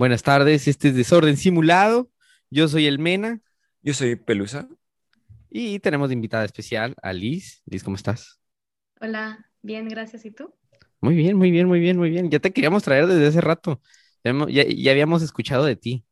[0.00, 2.10] Buenas tardes, este es Desorden Simulado.
[2.48, 3.42] Yo soy el Mena
[3.82, 4.66] Yo soy Pelusa.
[5.50, 7.60] y tenemos de invitada especial a Liz.
[7.66, 8.40] Liz, ¿cómo estás?
[8.98, 10.24] Hola, bien, gracias.
[10.24, 10.54] ¿Y tú?
[11.02, 12.30] Muy bien, muy bien, muy bien, muy bien.
[12.30, 13.82] Ya te queríamos traer desde hace rato.
[14.24, 16.06] Ya, hemos- ya- ya habíamos escuchado de ti.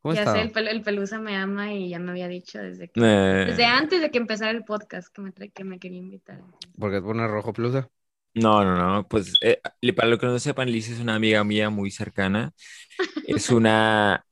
[0.00, 0.36] ¿Cómo Ya estás?
[0.36, 3.44] sé, el, pel- el Pelusa me ama y ya me había dicho desde que, Eh,
[3.48, 6.40] desde antes de que empezara el podcast que me, que me quería invitar.
[6.78, 7.90] Porque es pone rojo plusa.
[8.34, 9.08] No, no, no.
[9.08, 9.60] Pues eh,
[9.94, 12.52] para los que no sepan, Liz es una amiga mía muy cercana.
[13.26, 14.26] Es una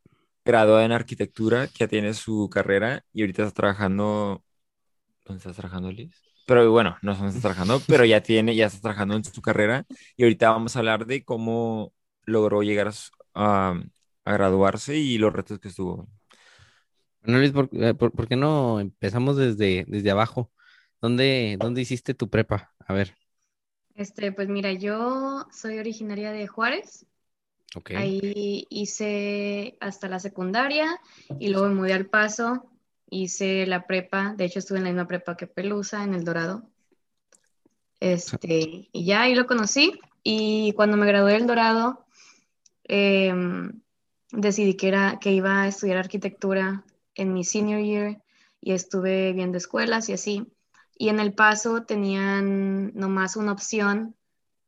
[0.44, 4.44] graduada en arquitectura que ya tiene su carrera y ahorita está trabajando.
[5.26, 6.12] ¿Dónde estás trabajando, Liz?
[6.46, 9.42] Pero bueno, no sé dónde está trabajando, pero ya tiene, ya está trabajando en su
[9.42, 11.92] carrera y ahorita vamos a hablar de cómo
[12.26, 12.92] logró llegar
[13.34, 13.74] a,
[14.24, 16.08] graduarse y los retos que estuvo.
[17.22, 20.50] Bueno, Liz, ¿por, eh, por- por qué no empezamos desde, desde abajo?
[21.00, 22.72] ¿Dónde, dónde hiciste tu prepa?
[22.86, 23.14] A ver,
[23.94, 27.06] Este, pues mira, yo soy originaria de Juárez.
[27.94, 31.00] Ahí hice hasta la secundaria
[31.38, 32.70] y luego me mudé al Paso.
[33.08, 36.64] Hice la prepa, de hecho estuve en la misma prepa que Pelusa, en El Dorado.
[38.00, 39.98] Este, y ya ahí lo conocí.
[40.22, 42.04] Y cuando me gradué del Dorado,
[42.84, 43.80] em,
[44.32, 46.84] decidí que, era, que iba a estudiar arquitectura
[47.14, 48.22] en mi senior year
[48.60, 50.46] y estuve viendo escuelas y así.
[50.96, 54.16] Y en El Paso tenían nomás una opción,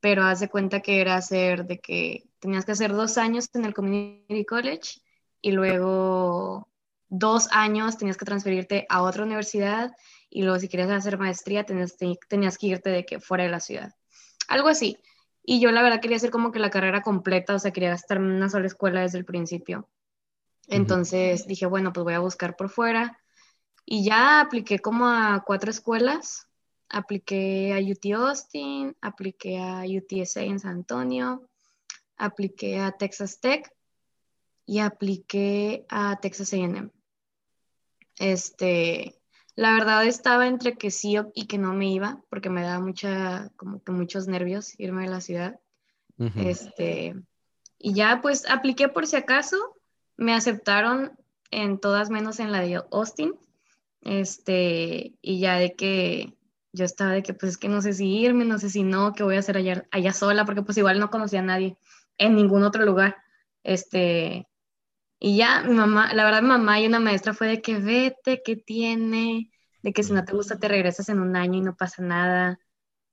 [0.01, 3.65] pero haz de cuenta que era hacer de que tenías que hacer dos años en
[3.65, 5.01] el Community College
[5.41, 6.69] y luego
[7.09, 9.93] dos años tenías que transferirte a otra universidad
[10.31, 13.51] y luego si querías hacer maestría tenías, te- tenías que irte de que fuera de
[13.51, 13.93] la ciudad.
[14.49, 14.99] Algo así.
[15.45, 18.17] Y yo la verdad quería hacer como que la carrera completa, o sea, quería estar
[18.17, 19.89] en una sola escuela desde el principio.
[20.69, 23.19] Entonces dije, bueno, pues voy a buscar por fuera.
[23.85, 26.49] Y ya apliqué como a cuatro escuelas.
[26.89, 31.49] Apliqué a UT Austin, apliqué a UTSA en San Antonio,
[32.17, 33.73] apliqué a Texas Tech
[34.67, 36.91] y apliqué a Texas A&M.
[38.19, 39.19] Este,
[39.57, 43.51] la verdad estaba entre que sí y que no me iba, porque me daba mucha,
[43.57, 45.61] como que muchos nervios irme de la ciudad.
[46.37, 47.17] Este,
[47.79, 49.57] y ya pues apliqué por si acaso,
[50.17, 51.19] me aceptaron
[51.51, 53.35] en todas menos en la de Austin.
[54.05, 56.35] Este, y ya de que
[56.73, 59.13] yo estaba de que pues es que no sé si irme, no sé si no,
[59.15, 61.77] qué voy a hacer allá, allá sola, porque pues igual no conocía a nadie
[62.19, 63.17] en ningún otro lugar.
[63.63, 64.49] Este,
[65.19, 68.43] y ya mi mamá, la verdad mi mamá y una maestra fue de que vete,
[68.45, 69.51] que tiene,
[69.83, 72.61] de que si no te gusta te regresas en un año y no pasa nada.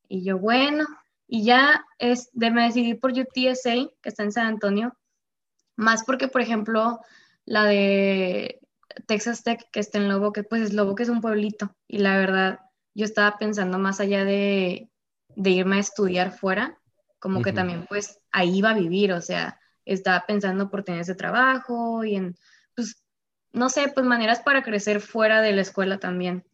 [0.10, 0.86] Y yo, bueno,
[1.28, 4.98] y ya es, de, me decidí por UTSA, que está en San Antonio,
[5.78, 7.00] más porque, por ejemplo,
[7.46, 8.61] la de
[9.08, 12.00] Texas Tech, que está en Lobo, que pues es Lobo, que es un pueblito, y
[12.00, 12.60] la verdad,
[12.94, 14.90] yo estaba pensando más allá de,
[15.36, 16.78] de irme a estudiar fuera,
[17.20, 21.16] como que también pues ahí iba a vivir, o sea, estaba pensando por tener ese
[21.16, 22.36] trabajo y en,
[22.76, 23.04] pues,
[23.52, 26.46] no sé, pues maneras para crecer fuera de la escuela también.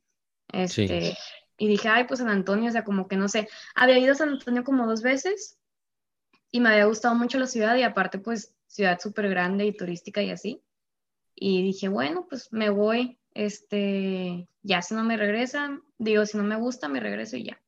[0.52, 1.18] Este,
[1.58, 4.16] y dije, ay, pues San Antonio, o sea, como que no sé, había ido a
[4.16, 5.58] San Antonio como dos veces
[6.52, 10.22] y me había gustado mucho la ciudad y aparte, pues, ciudad súper grande y turística
[10.22, 10.62] y así.
[11.40, 16.44] Y dije, bueno, pues me voy, este, ya si no me regresan, digo, si no
[16.44, 17.62] me gusta, me regreso y ya.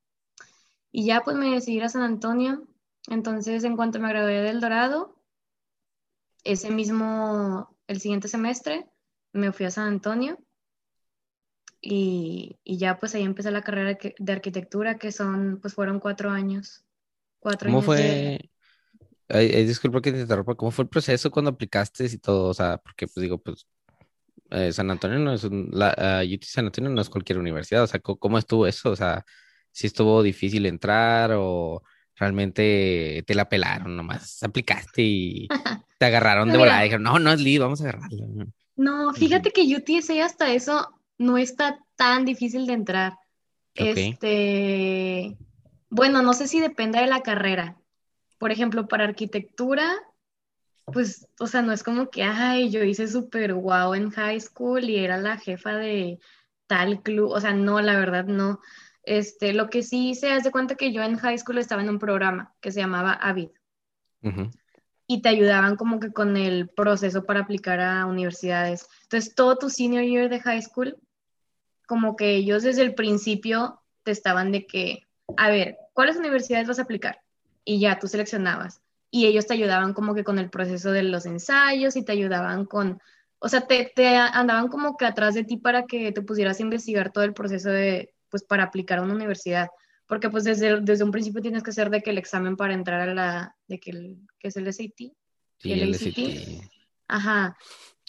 [0.92, 2.68] Y ya pues me decidí ir a San Antonio.
[3.10, 5.16] Entonces, en cuanto me gradué del Dorado,
[6.44, 8.90] ese mismo, el siguiente semestre,
[9.34, 10.40] me fui a San Antonio
[11.80, 16.32] y, y ya pues ahí empecé la carrera de, arquitectura, que son, pues fueron cuatro
[16.32, 16.84] años.
[17.40, 18.50] Cuatro ¿Cómo años de- fue?
[19.30, 20.56] Ay, ay, disculpa que te interrumpa.
[20.56, 22.50] ¿Cómo fue el proceso cuando aplicaste y todo?
[22.50, 23.68] O sea, porque pues digo, pues
[24.52, 27.84] eh, San Antonio no es un, la ah, UT San Antonio no es cualquier universidad.
[27.84, 28.90] O sea, ¿cómo, cómo estuvo eso?
[28.90, 29.24] O sea,
[29.72, 31.84] si estuvo difícil entrar o
[32.16, 35.48] realmente te la pelaron nomás, aplicaste y
[35.98, 36.66] te agarraron de Mira.
[36.66, 38.28] volada y dijeron, no, no es Lee, vamos a agarrarlo.
[38.76, 43.14] No, fíjate que UTSA hasta eso no está tan difícil de entrar.
[43.76, 45.38] Este,
[45.90, 47.79] bueno, no sé si depende de la carrera.
[48.40, 49.94] Por ejemplo, para arquitectura,
[50.86, 54.84] pues, o sea, no es como que, ay, yo hice súper guau en high school
[54.86, 56.20] y era la jefa de
[56.66, 57.30] tal club.
[57.30, 58.60] O sea, no, la verdad, no.
[59.04, 61.90] Este, lo que sí hice, haz de cuenta que yo en high school estaba en
[61.90, 63.50] un programa que se llamaba AVID
[65.08, 68.88] y te ayudaban como que con el proceso para aplicar a universidades.
[69.04, 70.98] Entonces, todo tu senior year de high school,
[71.88, 76.78] como que ellos desde el principio te estaban de que, a ver, ¿cuáles universidades vas
[76.78, 77.22] a aplicar?
[77.70, 78.82] Y ya tú seleccionabas.
[79.12, 82.66] Y ellos te ayudaban como que con el proceso de los ensayos y te ayudaban
[82.66, 83.00] con,
[83.40, 86.64] o sea, te, te andaban como que atrás de ti para que te pusieras a
[86.64, 89.68] investigar todo el proceso de, pues, para aplicar a una universidad
[90.10, 93.08] porque pues desde, desde un principio tienes que hacer de que el examen para entrar
[93.08, 95.14] a la, de que, el, que es el SAT,
[95.60, 95.94] Sí, el.
[95.94, 96.68] SAT.
[97.08, 97.56] Ajá.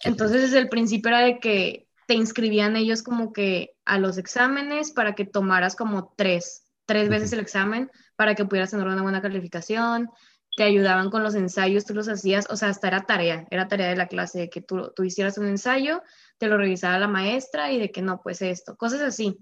[0.03, 4.93] Entonces desde el principio era de que te inscribían ellos como que a los exámenes
[4.93, 7.91] para que tomaras como tres, tres veces el examen
[8.21, 10.11] para que pudieras tener una buena calificación,
[10.55, 13.89] te ayudaban con los ensayos, tú los hacías, o sea, hasta era tarea, era tarea
[13.89, 16.03] de la clase, de que tú, tú hicieras un ensayo,
[16.37, 19.39] te lo revisaba la maestra y de que no, pues esto, cosas así.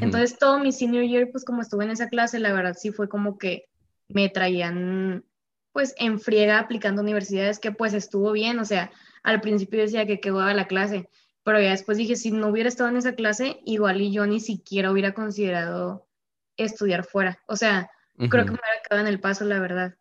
[0.00, 3.10] Entonces todo mi senior year, pues como estuve en esa clase, la verdad sí fue
[3.10, 3.66] como que
[4.08, 5.26] me traían
[5.72, 8.90] pues en friega aplicando universidades que pues estuvo bien, o sea,
[9.22, 11.10] al principio decía que qué a la clase,
[11.42, 14.40] pero ya después dije, si no hubiera estado en esa clase, igual y yo ni
[14.40, 16.08] siquiera hubiera considerado
[16.56, 19.94] estudiar fuera, o sea, creo que me hubiera quedado en el paso, la verdad.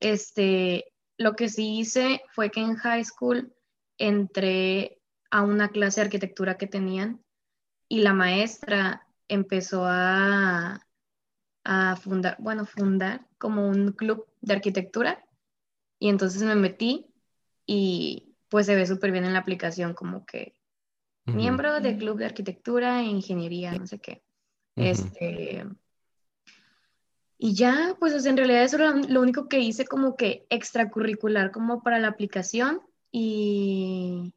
[0.00, 3.54] Este, lo que sí hice fue que en high school
[3.98, 5.00] entré
[5.30, 7.24] a una clase de arquitectura que tenían
[7.88, 10.86] y la maestra empezó a,
[11.64, 15.24] a fundar, bueno, fundar como un club de arquitectura
[15.98, 17.06] y entonces me metí
[17.66, 20.54] y pues se ve súper bien en la aplicación como que
[21.26, 24.22] miembro del club de arquitectura e ingeniería, no sé qué.
[24.76, 25.64] Este,
[27.44, 31.82] y ya, pues en realidad eso era lo único que hice como que extracurricular como
[31.82, 32.80] para la aplicación
[33.12, 34.32] y,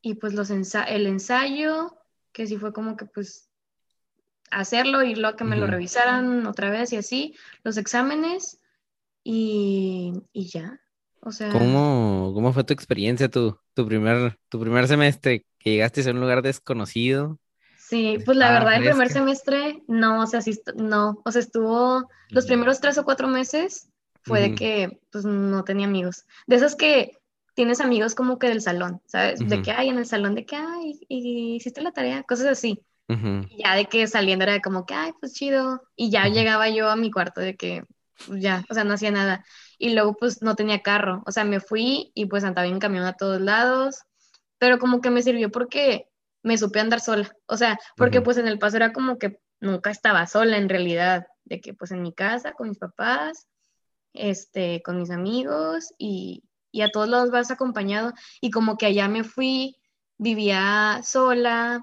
[0.00, 1.98] y pues los el ensayo,
[2.32, 3.50] que sí fue como que pues
[4.50, 8.58] hacerlo, y luego que me lo revisaran otra vez y así, los exámenes
[9.22, 10.80] y, y ya.
[11.20, 16.08] O sea, ¿Cómo, ¿Cómo fue tu experiencia, tu, tu, primer, tu primer semestre que llegaste
[16.08, 17.38] a un lugar desconocido?
[17.88, 22.08] Sí, pues la verdad, el primer semestre, no, o sea, sí, no, o sea, estuvo
[22.30, 23.90] los primeros tres o cuatro meses,
[24.22, 26.24] fue de que, pues, no tenía amigos.
[26.46, 27.18] De esos que
[27.54, 29.38] tienes amigos como que del salón, ¿sabes?
[29.46, 32.82] De que hay en el salón, de que, ay, y, hiciste la tarea, cosas así.
[33.06, 35.82] y ya de que saliendo era como que, ay, pues chido.
[35.94, 37.84] Y ya llegaba yo a mi cuarto de que,
[38.26, 39.44] pues, ya, o sea, no hacía nada.
[39.76, 41.22] Y luego, pues, no tenía carro.
[41.26, 44.04] O sea, me fui y pues andaba en camión a todos lados.
[44.56, 46.08] Pero como que me sirvió porque
[46.44, 47.34] me supe andar sola.
[47.46, 51.26] O sea, porque pues en el paso era como que nunca estaba sola en realidad.
[51.44, 53.48] De que pues en mi casa, con mis papás,
[54.12, 58.12] este, con mis amigos y, y a todos lados vas acompañado.
[58.40, 59.76] Y como que allá me fui,
[60.18, 61.82] vivía sola,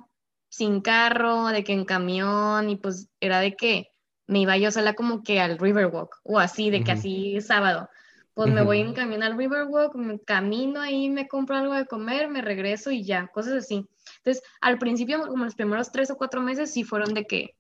[0.50, 3.88] sin carro, de que en camión, y pues era de que
[4.28, 7.90] me iba yo sola como que al Riverwalk, o así, de que así sábado.
[8.34, 9.94] Pues me voy en camión al Riverwalk,
[10.26, 13.88] camino ahí, me compro algo de comer, me regreso y ya, cosas así.
[14.24, 17.56] Entonces, al principio, como los primeros tres o cuatro meses, sí fueron de que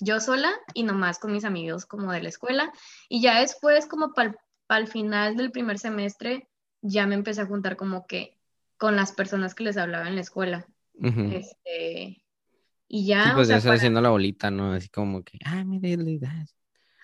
[0.00, 2.72] yo sola y nomás con mis amigos como de la escuela.
[3.08, 4.36] Y ya después, como para
[4.68, 6.48] al final del primer semestre
[6.82, 8.38] ya me empecé a juntar como que
[8.76, 10.66] con las personas que les hablaba en la escuela.
[11.00, 12.24] Este,
[12.88, 13.24] y ya.
[13.24, 14.72] Sí, pues ya está haciendo la bolita, ¿no?
[14.72, 15.96] Así como que, ah, mire,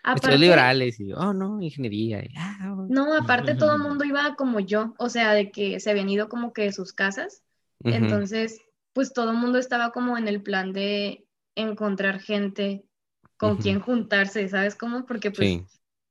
[0.02, 2.23] Estudios liberales y, oh, no, ingeniería.
[2.37, 2.87] Ah, oh".
[2.88, 6.29] No, aparte todo el mundo iba como yo, o sea, de que se habían ido
[6.29, 7.43] como que de sus casas.
[7.85, 8.61] Entonces,
[8.93, 12.85] pues todo el mundo estaba como en el plan de encontrar gente
[13.37, 15.06] con quien juntarse, ¿sabes cómo?
[15.06, 15.62] Porque pues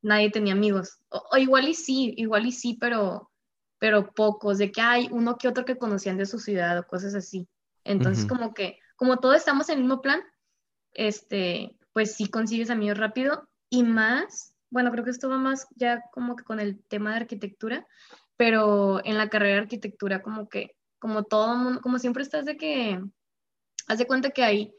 [0.01, 0.97] nadie tenía amigos.
[1.09, 3.31] O, igual y sí, igual y sí, pero,
[3.77, 7.13] pero pocos, de que hay uno que otro que conocían de su ciudad o cosas
[7.13, 7.47] así.
[7.83, 10.21] Entonces, como que, como todos estamos en el mismo plan,
[10.93, 16.03] este, pues sí consigues amigos rápido y más, bueno, creo que esto va más ya
[16.11, 17.87] como que con el tema de arquitectura,
[18.37, 22.57] pero en la carrera de arquitectura como que, como todo mundo, como siempre estás de
[22.57, 23.01] que,
[23.87, 24.73] haz de cuenta que hay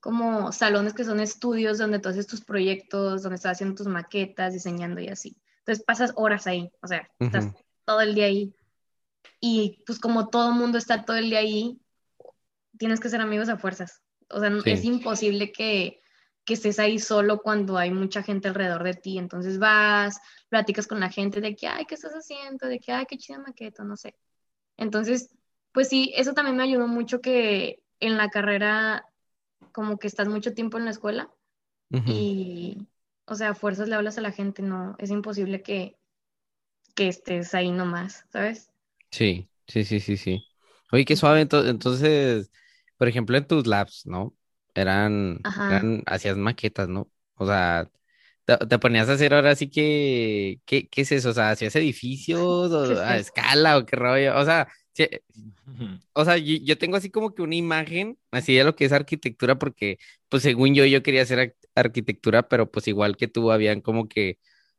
[0.00, 4.52] como salones que son estudios donde tú haces tus proyectos, donde estás haciendo tus maquetas,
[4.52, 5.36] diseñando y así.
[5.60, 7.52] Entonces pasas horas ahí, o sea, estás
[7.84, 8.54] todo el día ahí.
[9.40, 11.80] Y pues como todo mundo está todo el día ahí,
[12.78, 14.02] tienes que ser amigos a fuerzas.
[14.30, 16.00] O sea, es imposible que,
[16.44, 19.18] que estés ahí solo cuando hay mucha gente alrededor de ti.
[19.18, 22.66] Entonces vas, platicas con la gente de que, ay, ¿qué estás haciendo?
[22.66, 24.14] De que, ay, qué chida maqueta, no sé.
[24.76, 25.30] Entonces,
[25.72, 29.06] pues sí, eso también me ayudó mucho que en la carrera
[29.72, 31.30] como que estás mucho tiempo en la escuela
[31.90, 32.86] y,
[33.26, 35.96] o sea, a fuerzas le hablas a la gente, no, es imposible que,
[36.94, 38.70] que estés ahí nomás, ¿sabes?
[39.10, 40.44] Sí, sí, sí, sí, sí.
[40.92, 42.50] Oye, qué suave, entonces,
[42.96, 44.34] por ejemplo, en tus labs, ¿no?
[44.74, 47.10] Eran, eran hacías maquetas, ¿no?
[47.36, 47.90] O sea,
[48.44, 51.30] te, ponías a hacer ahora sí que, ¿qué, qué es eso?
[51.30, 54.38] O sea, ¿hacías edificios a escala o qué rollo?
[54.38, 54.68] O sea,
[56.12, 59.58] o sea, yo, tengo así como que una imagen, así de lo que es arquitectura,
[59.58, 64.08] porque pues según yo, yo quería hacer arquitectura, pero pues igual que tú, habían como
[64.08, 64.38] que,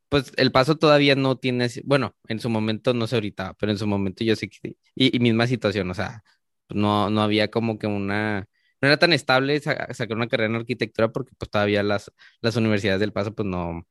[0.09, 3.77] pues el paso todavía no tiene, bueno, en su momento, no sé ahorita, pero en
[3.77, 6.23] su momento yo sé que, y, y misma situación, o sea,
[6.69, 8.47] no, no había como que una,
[8.81, 12.11] no era tan estable sacar una carrera en arquitectura porque pues todavía las,
[12.41, 13.88] las universidades del paso pues no,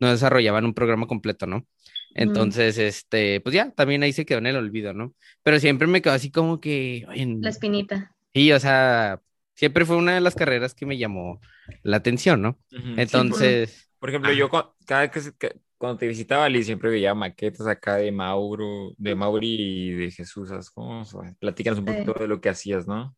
[0.00, 1.66] no desarrollaban un programa completo, ¿no?
[2.14, 5.14] Entonces, este, pues ya, también ahí se quedó en el olvido, ¿no?
[5.42, 7.06] Pero siempre me quedó así como que...
[7.40, 8.14] La espinita.
[8.34, 9.20] Sí, o sea,
[9.54, 11.40] siempre fue una de las carreras que me llamó
[11.82, 12.58] la atención, ¿no?
[12.96, 13.90] Entonces...
[13.98, 14.50] por, ejemplo, yo
[14.86, 19.56] cada vez que, cuando te visitaba Ali siempre veía maquetas acá de Mauro, de Mauri
[19.58, 21.02] y de Jesús, ¿sabes cómo?
[21.38, 23.16] platícanos un poquito de lo que hacías, ¿no?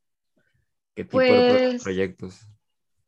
[0.95, 2.47] ¿Qué tipo de pues, proyectos?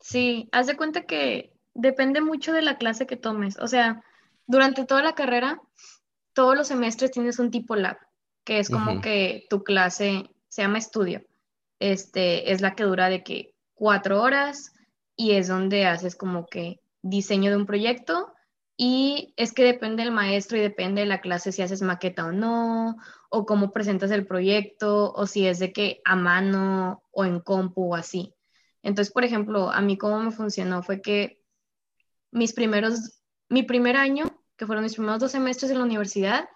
[0.00, 3.58] Sí, haz de cuenta que depende mucho de la clase que tomes.
[3.58, 4.02] O sea,
[4.46, 5.60] durante toda la carrera,
[6.32, 7.98] todos los semestres tienes un tipo lab,
[8.44, 11.22] que es como que tu clase se llama estudio.
[11.78, 14.72] Este, es la que dura de que cuatro horas
[15.14, 18.32] y es donde haces como que diseño de un proyecto
[18.76, 22.32] y es que depende del maestro y depende de la clase si haces maqueta o
[22.32, 22.96] no,
[23.30, 27.92] o cómo presentas el proyecto, o si es de que a mano o en compu
[27.92, 28.34] o así.
[28.82, 31.40] Entonces, por ejemplo, a mí cómo me funcionó fue que
[32.30, 36.48] mis primeros, mi primer año, que fueron mis primeros dos semestres en la universidad,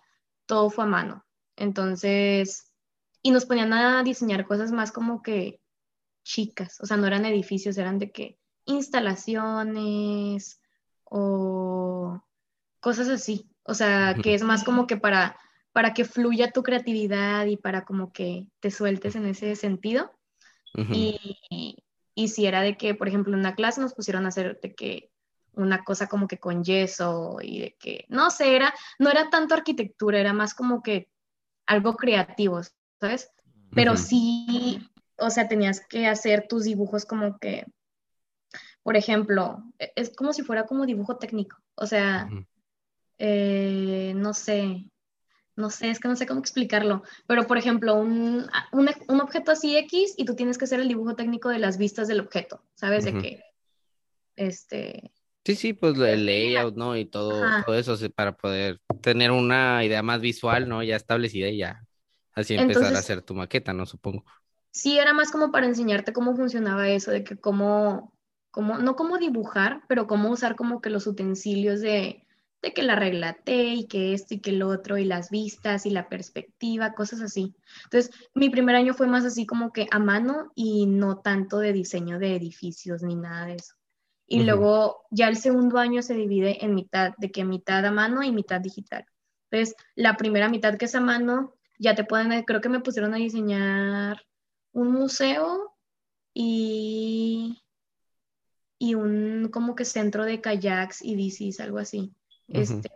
[0.47, 1.25] todo fue a mano.
[1.57, 2.73] Entonces,
[3.23, 5.61] y nos ponían a diseñar cosas más como que
[6.25, 10.61] chicas, o sea, no eran edificios, eran de que instalaciones
[11.05, 12.23] o
[12.81, 13.51] cosas así.
[13.65, 15.37] O sea, que es más como que para,
[15.73, 20.11] para que fluya tu creatividad y para como que te sueltes en ese sentido.
[20.75, 21.37] y,
[22.15, 24.75] y, si era de que, por ejemplo, en una clase nos pusieron a hacer de
[24.75, 25.11] que
[25.55, 29.55] una cosa como que con yeso y de que, no sé, era, no era tanto
[29.55, 31.09] arquitectura, era más como que
[31.67, 32.61] algo creativo,
[33.01, 33.31] ¿sabes?
[33.73, 37.67] Pero sí, o sea, tenías que hacer tus dibujos como que
[38.83, 41.57] por ejemplo, e, es como si fuera como dibujo técnico.
[41.75, 42.29] O sea,
[43.19, 44.87] eh, no sé,
[45.57, 47.03] no sé, es que no sé cómo explicarlo.
[47.27, 48.49] Pero, por ejemplo, un,
[49.09, 52.21] objeto así X y tú tienes que hacer el dibujo técnico de las vistas del
[52.21, 53.05] objeto, ¿sabes?
[53.05, 53.45] De que,
[54.37, 55.13] este...
[55.45, 56.97] Sí, sí, pues el layout, ¿no?
[56.97, 60.83] Y todo, todo eso para poder tener una idea más visual, ¿no?
[60.83, 61.83] Ya establecida y ya
[62.35, 63.87] así empezar a hacer tu maqueta, ¿no?
[63.87, 64.25] Supongo.
[64.73, 68.13] Sí, era más como para enseñarte cómo funcionaba eso, de que cómo,
[68.57, 72.27] no como dibujar, pero cómo usar como que los utensilios de,
[72.63, 75.87] de que la regla T y que esto y que el otro y las vistas
[75.87, 77.55] y la perspectiva, cosas así.
[77.85, 81.73] Entonces, mi primer año fue más así como que a mano y no tanto de
[81.73, 83.75] diseño de edificios ni nada de eso.
[84.33, 88.23] Y luego ya el segundo año se divide en mitad, de que mitad a mano
[88.23, 89.05] y mitad digital.
[89.51, 93.13] Entonces, la primera mitad que es a mano, ya te pueden, creo que me pusieron
[93.13, 94.25] a diseñar
[94.73, 95.75] un museo
[96.33, 97.61] y
[98.81, 102.15] y un como que centro de kayaks y bicis, algo así.
[102.49, 102.91] Este,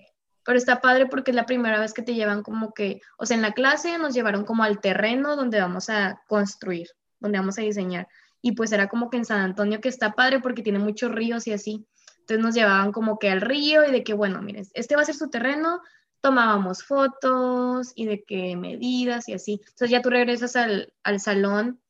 [0.45, 3.37] pero está padre porque es la primera vez que te llevan como que, o sea,
[3.37, 6.89] en la clase nos llevaron como al terreno donde vamos a construir,
[7.21, 8.09] donde vamos a diseñar.
[8.47, 11.47] Y pues era como que en San Antonio que está padre porque tiene muchos ríos
[11.47, 11.87] y así.
[12.19, 15.07] Entonces nos llevaban como que al río y de que, bueno, miren, este va a
[15.07, 15.81] ser su terreno,
[16.21, 19.63] tomábamos fotos y de qué medidas y así.
[19.63, 21.81] Entonces ya tú regresas al, al salón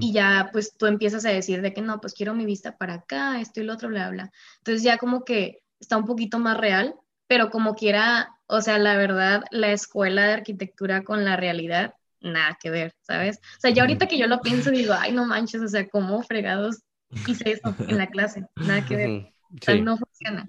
[0.00, 2.94] y ya pues tú empiezas a decir de que no, pues quiero mi vista para
[2.94, 4.32] acá, esto y lo otro, bla, bla.
[4.58, 6.96] Entonces ya como que está un poquito más real,
[7.28, 12.56] pero como quiera, o sea, la verdad, la escuela de arquitectura con la realidad, nada
[12.60, 13.38] que ver, ¿sabes?
[13.38, 16.22] O sea, ya ahorita que yo lo pienso, digo, ay, no manches, o sea, ¿cómo
[16.22, 16.82] fregados
[17.26, 18.46] hice eso en la clase?
[18.56, 19.82] Nada que ver.
[19.82, 20.48] no funciona.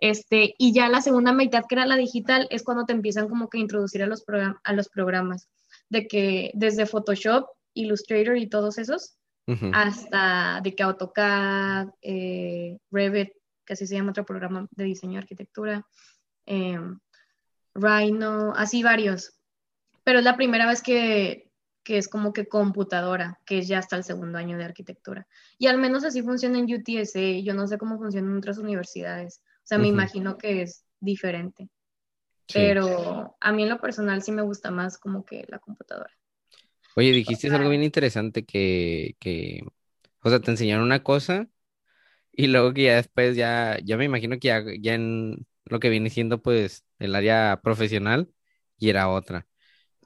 [0.00, 3.48] Este, y ya la segunda mitad, que era la digital, es cuando te empiezan como
[3.48, 4.24] que a introducir a los,
[4.62, 5.48] a los programas,
[5.88, 9.16] de que desde Photoshop Illustrator y todos esos,
[9.72, 13.30] hasta de que AutoCAD, eh, Revit,
[13.64, 15.86] que así se llama otro programa de diseño de arquitectura,
[16.46, 16.98] em,
[17.74, 19.35] Rhino, así varios.
[20.06, 21.50] Pero es la primera vez que,
[21.82, 25.26] que, es como que computadora, que es ya hasta el segundo año de arquitectura.
[25.58, 29.40] Y al menos así funciona en UTSA, yo no sé cómo funciona en otras universidades.
[29.64, 31.70] O sea, me imagino que es diferente.
[32.54, 36.12] Pero a mí en lo personal sí me gusta más como que la computadora.
[36.94, 39.64] Oye, dijiste algo bien interesante que, que,
[40.22, 41.48] o sea, te enseñaron una cosa
[42.30, 45.90] y luego que ya después ya, ya me imagino que ya, ya en lo que
[45.90, 48.30] viene siendo pues el área profesional
[48.78, 49.48] y era otra.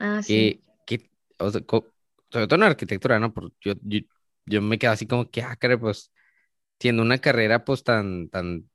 [0.01, 0.63] Ah, sí.
[0.87, 3.33] Que, sobre todo en arquitectura, ¿no?
[3.33, 3.75] Porque yo,
[4.47, 6.11] yo, me quedo así como que, ah, pues,
[6.81, 8.71] siendo una carrera pues tan, tan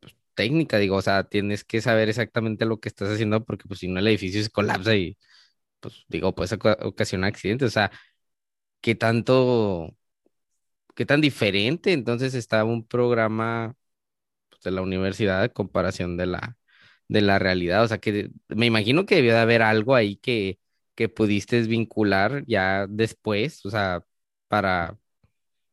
[0.00, 3.80] pues, técnica, digo, o sea, tienes que saber exactamente lo que estás haciendo porque pues
[3.80, 5.18] si no el edificio se colapsa y
[5.80, 7.92] pues digo, puede ocasionar accidentes, o sea,
[8.80, 9.96] ¿qué tanto,
[10.94, 13.76] qué tan diferente entonces está un programa
[14.50, 16.58] pues, de la universidad en comparación de la,
[17.08, 17.84] de la realidad?
[17.84, 20.58] O sea, que me imagino que debió de haber algo ahí que,
[20.98, 24.04] que pudiste vincular ya después, o sea,
[24.48, 24.98] para,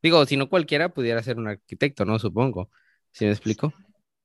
[0.04, 2.20] digo, si no cualquiera pudiera ser un arquitecto, ¿no?
[2.20, 2.70] Supongo.
[3.12, 3.74] ¿Sí me explico?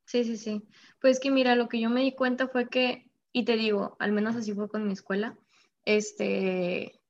[0.05, 0.63] Sí, sí, sí.
[1.01, 4.13] Pues que mira, lo que yo me di cuenta fue que y te digo, al
[4.13, 5.39] menos así fue con mi escuela,
[5.87, 7.01] este,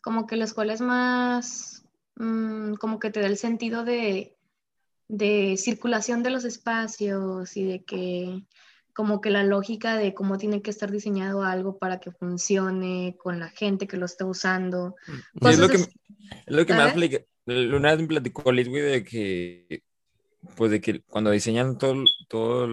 [0.00, 1.84] como que la escuela es más,
[2.16, 4.36] mm, como que te da el sentido de,
[5.06, 8.42] de circulación de los espacios y de que
[8.96, 13.38] como que la lógica de cómo tiene que estar diseñado algo para que funcione con
[13.38, 14.96] la gente que lo está usando.
[15.42, 15.90] es lo que, es
[16.46, 17.26] lo que me platicado,
[17.76, 19.82] una vez me platicó Liz, güey, de que,
[20.56, 22.66] pues de que cuando diseñan todo, todo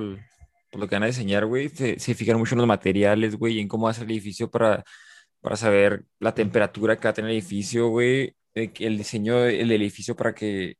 [0.71, 3.57] pues, lo que van a diseñar, güey, se, se, fijan mucho en los materiales, güey,
[3.57, 4.81] y en cómo hacer el edificio para,
[5.41, 10.15] para saber la temperatura que va a tener el edificio, güey, el diseño del edificio
[10.15, 10.77] para que,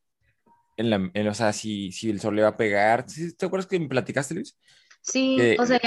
[0.77, 3.05] en la, en, o sea, si, si el sol le va a pegar.
[3.38, 4.57] ¿Te acuerdas que me platicaste, Luis?
[5.03, 5.79] Sí, o sea,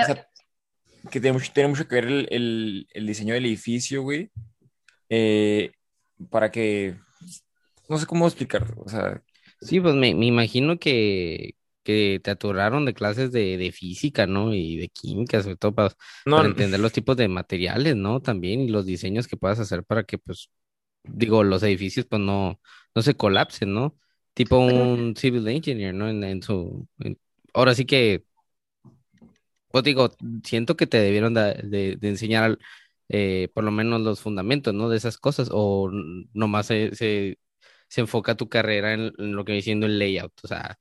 [1.11, 4.31] que tiene mucho, tiene mucho que ver el, el, el diseño del edificio, güey,
[5.09, 5.73] eh,
[6.31, 6.97] para que,
[7.89, 9.23] no sé cómo explicarlo, o sea.
[9.61, 14.55] Sí, pues me, me imagino que, que te aturaron de clases de, de, física, ¿no?
[14.55, 15.95] Y de química, sobre todo para,
[16.25, 18.21] para, entender los tipos de materiales, ¿no?
[18.21, 20.51] También, y los diseños que puedas hacer para que, pues,
[21.05, 22.61] digo, los edificios, pues, no,
[22.95, 23.97] no se colapsen, ¿no?
[24.35, 26.11] Tipo un civil engineer, ¿no?
[26.11, 26.87] En, en su...
[27.55, 28.27] ahora sí que
[29.71, 30.11] pues digo,
[30.45, 32.59] siento que te debieron de, enseñar
[33.09, 34.89] eh, por lo menos los fundamentos, ¿no?
[34.89, 35.91] De esas cosas, o
[36.33, 37.39] nomás se, se,
[37.97, 40.33] enfoca tu carrera en, lo que viene siendo el layout.
[40.45, 40.79] O sea,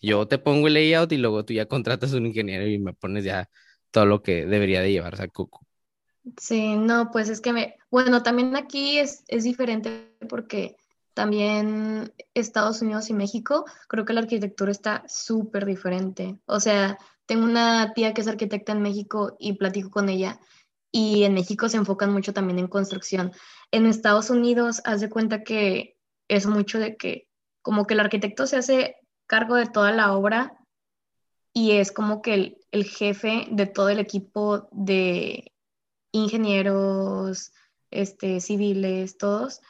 [0.00, 3.24] yo te pongo el layout y luego tú ya contratas un ingeniero y me pones
[3.24, 3.48] ya
[3.90, 5.28] todo lo que debería de llevar, o sea.
[6.36, 10.76] Sí, no, pues es que me, bueno, también aquí es, es diferente porque
[11.18, 16.38] también Estados Unidos y México, creo que la arquitectura está súper diferente.
[16.46, 16.96] O sea,
[17.28, 20.40] tengo una tía que es arquitecta en México y platico con ella
[20.90, 23.32] y en México se enfocan mucho también en construcción.
[23.70, 27.28] En Estados Unidos, haz de cuenta que es mucho de que
[27.60, 30.56] como que el arquitecto se hace cargo de toda la obra
[31.52, 35.52] y es como que el, jefe de todo el equipo de
[36.12, 37.52] ingenieros,
[37.90, 39.60] este, civiles, todos,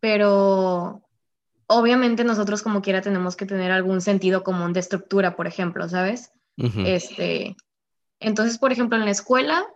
[0.00, 1.02] pero
[1.68, 6.32] obviamente nosotros como quiera tenemos que tener algún sentido común de estructura, por ejemplo, ¿sabes?
[6.56, 7.56] Este,
[8.20, 9.66] entonces, por ejemplo, en la escuela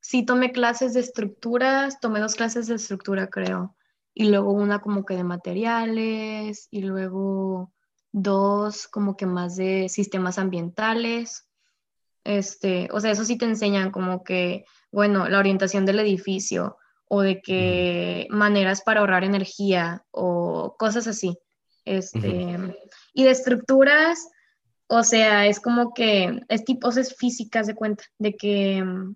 [0.00, 3.76] sí tomé clases de estructuras, tomé dos clases de estructura, creo,
[4.14, 7.72] y luego una como que de materiales, y luego
[8.12, 11.46] dos como que más de sistemas ambientales.
[12.24, 16.76] Este, o sea, eso sí te enseñan como que, bueno, la orientación del edificio
[17.08, 21.36] o de que maneras para ahorrar energía o cosas así.
[21.84, 22.76] Este,
[23.12, 24.28] y de estructuras,
[24.94, 29.14] o sea, es como que es tipo, es físicas de cuenta, de que, mm,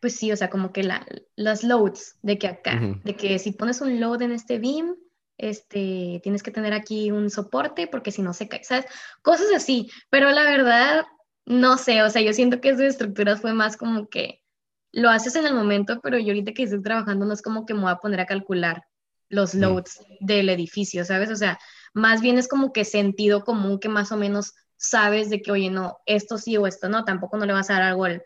[0.00, 3.52] pues sí, o sea, como que la, las loads, de que acá, de que si
[3.52, 4.96] pones un load en este beam,
[5.38, 8.86] este, tienes que tener aquí un soporte porque si no se cae, ¿sabes?
[9.22, 11.04] Cosas así, pero la verdad,
[11.44, 14.42] no sé, o sea, yo siento que eso de estructuras fue más como que
[14.90, 17.74] lo haces en el momento, pero yo ahorita que estoy trabajando no es como que
[17.74, 18.82] me voy a poner a calcular
[19.28, 21.30] los loads del edificio, ¿sabes?
[21.30, 21.60] O sea,
[21.96, 25.70] más bien es como que sentido común que más o menos sabes de que, oye,
[25.70, 28.22] no, esto sí o esto no, tampoco no le vas a dar algo al,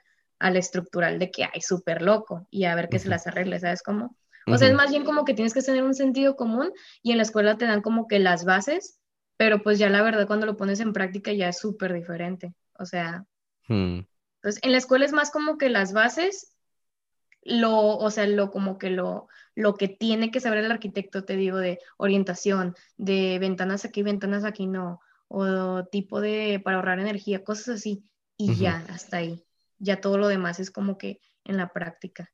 [0.56, 4.16] estructural de que, ay, súper loco y a ver qué se las arregle, ¿sabes cómo?
[4.48, 7.18] O sea, es más bien como que tienes que tener un sentido común y en
[7.18, 8.98] la escuela te dan como que las bases,
[9.37, 12.52] pero pues ya la verdad cuando lo pones en práctica ya es súper diferente.
[12.76, 13.24] O sea,
[13.68, 14.09] entonces
[14.42, 16.56] pues en la escuela es más como que las bases,
[17.42, 21.37] lo, o sea, lo como que lo, lo que tiene que saber el arquitecto, te
[21.37, 27.44] digo, de orientación, de ventanas aquí, ventanas aquí no, o tipo de para ahorrar energía,
[27.44, 28.05] cosas así,
[28.37, 29.44] y ya, hasta ahí.
[29.79, 32.31] Ya todo lo demás es como que en la práctica.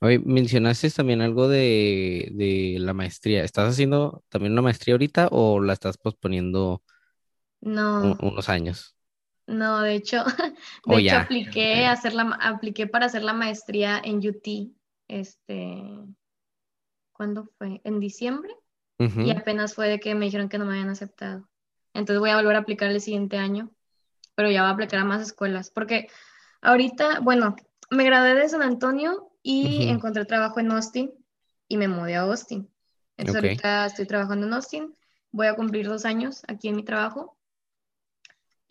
[0.00, 3.44] Oye, mencionaste también algo de, de, la maestría.
[3.44, 6.82] ¿Estás haciendo también una maestría ahorita o la estás posponiendo
[7.60, 8.16] no.
[8.20, 8.96] unos años?
[9.50, 10.24] No, de hecho,
[10.86, 14.72] de hecho apliqué, hacer la, apliqué para hacer la maestría en UT,
[15.08, 15.82] este,
[17.12, 17.80] ¿cuándo fue?
[17.84, 18.54] ¿En diciembre?
[18.98, 21.48] Y apenas fue de que me dijeron que no me habían aceptado.
[21.94, 23.70] Entonces voy a volver a aplicar el siguiente año,
[24.34, 26.08] pero ya voy a aplicar a más escuelas, porque
[26.60, 27.56] ahorita, bueno,
[27.88, 31.12] me gradué de San Antonio y encontré trabajo en Austin
[31.66, 32.70] y me mudé a Austin.
[33.16, 34.94] Entonces ahorita estoy trabajando en Austin,
[35.32, 37.39] voy a cumplir dos años aquí en mi trabajo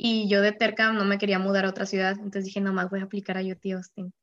[0.02, 3.02] y yo de terca no me quería mudar a otra ciudad, entonces dije, nomás voy
[3.02, 4.14] a aplicar a UT Austin.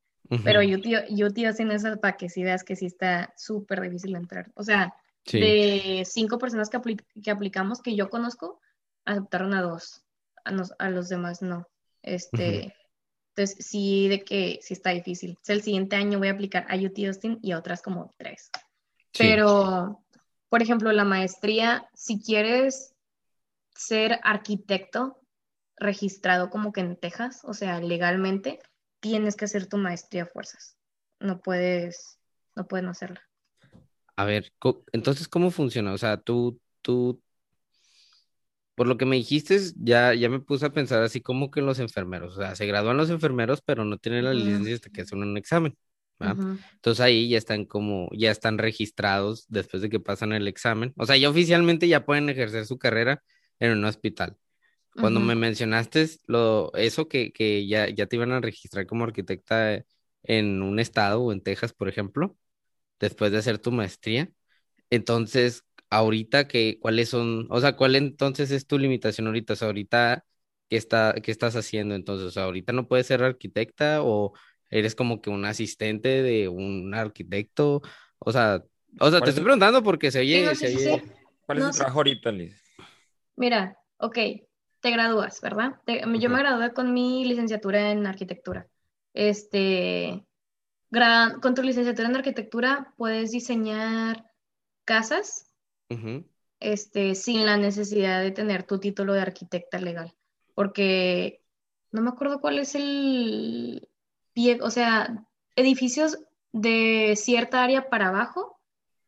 [0.43, 4.17] Pero yo, tío, yo tío hacen esas para que veas que sí está súper difícil
[4.17, 4.51] entrar.
[4.55, 4.95] O sea,
[5.31, 6.81] de cinco personas que,
[7.23, 8.59] que, aplicamos que yo conozco,
[9.05, 10.03] aceptaron a dos,
[10.45, 11.69] a, los demás no.
[12.03, 12.75] Este,
[13.35, 15.33] Entonces, sí, de que sí está difícil.
[15.33, 18.15] O sea, el siguiente año voy a aplicar a UT Austin y a otras como
[18.17, 18.51] tres.
[19.17, 20.03] Pero,
[20.49, 22.95] por ejemplo, la maestría, si quieres
[23.75, 25.21] ser arquitecto
[25.77, 28.61] registrado como que en Texas, o sea, legalmente,
[29.01, 30.77] tienes que hacer tu maestría a fuerzas.
[31.21, 32.19] No puedes,
[32.55, 33.23] no puedes no hacerla.
[34.17, 34.53] A ver,
[34.93, 35.93] entonces, ¿cómo funciona?
[35.93, 37.23] O sea, tú, tú,
[38.75, 41.79] por lo que me dijiste, ya, ya me puse a pensar así como que los
[41.79, 45.23] enfermeros, o sea, se gradúan los enfermeros, pero no tienen la licencia hasta que hacen
[45.23, 45.77] un examen.
[46.19, 46.59] Ujú.
[46.75, 50.95] Entonces ahí ya están como, ya están registrados después de que pasan el examen.
[50.97, 53.23] O sea, ya oficialmente ya pueden ejercer su carrera
[53.59, 54.39] en un hospital.
[54.99, 59.85] Cuando me mencionaste lo, eso que, que ya, ya te iban a registrar como arquitecta
[60.23, 62.37] en un estado o en Texas, por ejemplo,
[63.01, 64.31] después de hacer tu maestría,
[64.91, 67.47] entonces, ahorita que, ¿cuáles son?
[67.51, 69.55] O sea, ¿cuál entonces es tu limitación ahorita?
[69.55, 70.25] O sea, ahorita,
[70.69, 72.27] ¿qué está, qué estás haciendo entonces?
[72.29, 74.33] O sea, ahorita no puedes ser arquitecta o
[74.71, 77.83] eres como que un asistente de un arquitecto.
[78.19, 78.63] O sea,
[79.01, 80.79] o sea, ¿Cuál te es estoy el- preguntando porque se Sí, oye, no, se sí,
[80.79, 81.03] oye- sí.
[81.47, 81.85] ¿Cuál es No tu sé.
[81.85, 82.55] trabajo ahorita, Liz?
[83.37, 84.19] Mira, ok,
[84.87, 85.81] te gradúas, ¿verdad?
[85.85, 88.69] Te- yo me gradué con mi licenciatura en arquitectura.
[89.15, 90.25] Este,
[90.93, 94.31] gra- con tu licenciatura en arquitectura puedes diseñar
[94.85, 95.53] casas,
[96.61, 100.15] este, sin la necesidad de tener tu título de arquitecta legal,
[100.55, 101.43] porque
[101.91, 103.89] no me acuerdo cuál es el
[104.35, 106.17] pie, o sea, edificios
[106.53, 108.61] de cierta área para abajo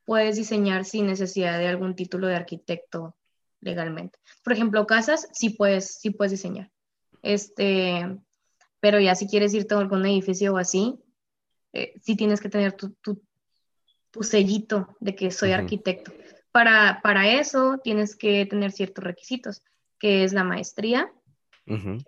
[0.05, 3.15] puedes diseñar sin necesidad de algún título de arquitecto
[3.61, 4.19] legalmente.
[4.45, 6.71] Por ejemplo, casas sí puedes, sí puedes diseñar.
[7.23, 8.19] Este,
[8.81, 10.99] pero ya si quieres irte a algún edificio o así,
[11.73, 13.23] eh, sí tienes que tener tu, tu,
[14.11, 16.13] tu sellito de que soy arquitecto.
[16.53, 19.63] Para, para eso tienes que tener ciertos requisitos,
[19.99, 21.13] que es la maestría,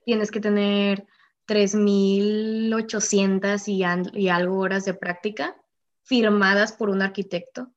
[0.07, 1.07] tienes que tener
[1.47, 3.85] 3.800 y,
[4.19, 5.55] y algo horas de práctica
[6.03, 7.71] firmadas por un arquitecto.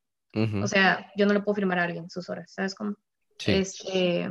[0.64, 2.96] O sea, yo no le puedo firmar a alguien sus horas, ¿sabes cómo?
[3.38, 3.52] Sí.
[3.54, 4.30] Este,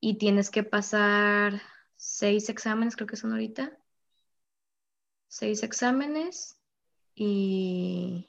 [0.00, 1.60] y tienes que pasar
[1.96, 3.76] seis exámenes, creo que son ahorita.
[5.28, 6.58] Seis exámenes
[7.14, 8.28] y,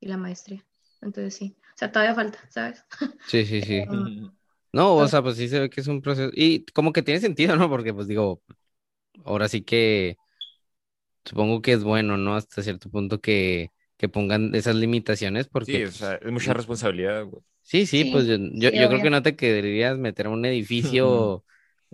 [0.00, 0.64] y la maestría.
[1.00, 1.56] Entonces sí.
[1.60, 2.84] O sea, todavía falta, ¿sabes?
[3.26, 3.84] Sí, sí, sí.
[3.88, 4.32] Um,
[4.72, 6.30] No, o sea, pues sí se ve que es un proceso.
[6.34, 7.68] Y como que tiene sentido, ¿no?
[7.68, 8.42] Porque pues digo,
[9.24, 10.16] ahora sí que
[11.24, 12.34] supongo que es bueno, ¿no?
[12.36, 13.70] Hasta cierto punto que,
[14.02, 17.42] que pongan esas limitaciones porque Sí, o pues, sea, es mucha responsabilidad, güey.
[17.62, 20.30] sí, sí, Sí, pues yo, yo, sí, yo creo que no te querrías meter a
[20.30, 21.44] un edificio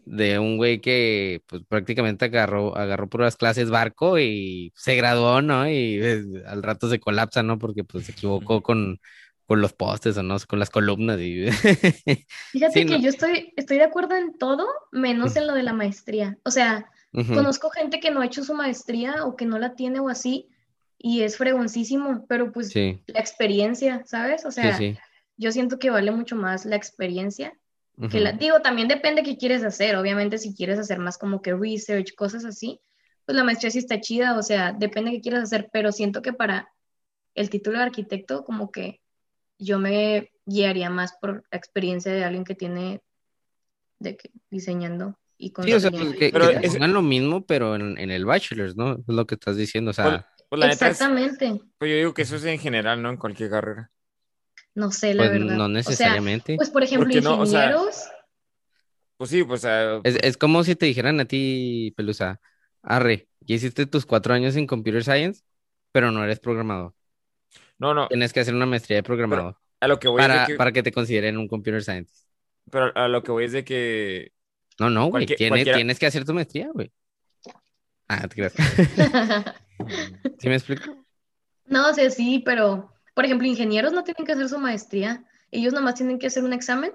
[0.04, 5.68] de un güey que pues prácticamente agarró, agarró puras clases barco y se graduó, ¿no?
[5.70, 7.58] Y pues, al rato se colapsa, ¿no?
[7.58, 9.00] Porque pues se equivocó con,
[9.46, 11.46] con los postes o no, con las columnas y
[12.52, 13.02] Fíjate Sí, que no.
[13.02, 16.38] yo estoy, estoy de acuerdo en todo, menos en lo de la maestría.
[16.44, 16.90] O sea,
[17.30, 20.48] conozco gente que no ha hecho su maestría o que no la tiene o así,
[20.98, 24.44] y es fregoncísimo, pero pues Sí, la experiencia, ¿sabes?
[24.44, 24.96] O sea, sí.
[25.36, 27.52] yo siento que vale mucho más la experiencia
[28.10, 29.96] que la, digo, también depende qué quieres hacer.
[29.96, 32.80] Obviamente, si quieres hacer más como que research, cosas así,
[33.26, 36.32] pues la maestría sí está chida, o sea, depende qué quieras hacer, pero siento que
[36.32, 36.68] para
[37.34, 39.00] el título de arquitecto, como que
[39.58, 43.00] yo me guiaría más por la experiencia de alguien que tiene
[43.98, 47.02] de que diseñando y Sí, o sea, pues que, Pero que te es- pongan lo
[47.02, 48.92] mismo, pero en, en el bachelor's, ¿no?
[48.92, 52.14] Es lo que estás diciendo, o sea, pues, la neta es, Exactamente, pues yo digo
[52.14, 53.10] que eso es en general, ¿no?
[53.10, 53.90] En cualquier carrera.
[54.74, 55.56] no sé, la pues verdad.
[55.56, 56.56] no O sea, necesariamente.
[56.56, 58.08] pues por ejemplo, Porque no, o sea, ingenieros,
[59.16, 59.64] Pues sí, pues,
[60.04, 62.40] Es, es como si te dijeran a ti, Pelusa,
[62.82, 65.42] arre, ya hiciste tus cuatro años en Computer Science,
[65.92, 66.94] pero no eres programador.
[67.78, 70.40] no, no, Tienes que hacer una maestría de programador a lo que voy es para,
[70.42, 72.26] de que, para que te consideren un Computer Scientist.
[72.70, 74.32] pero a lo que voy es de que,
[74.78, 76.92] No, no, güey, Cualquier- tienes, cualquiera- tienes que hacer tu maestría, güey.
[78.08, 78.54] Ah, te creas.
[80.38, 81.04] ¿Sí me explico?
[81.66, 85.72] No, o sea, sí, pero, por ejemplo, ingenieros no tienen que hacer su maestría, ellos
[85.72, 86.92] nomás tienen que hacer un examen.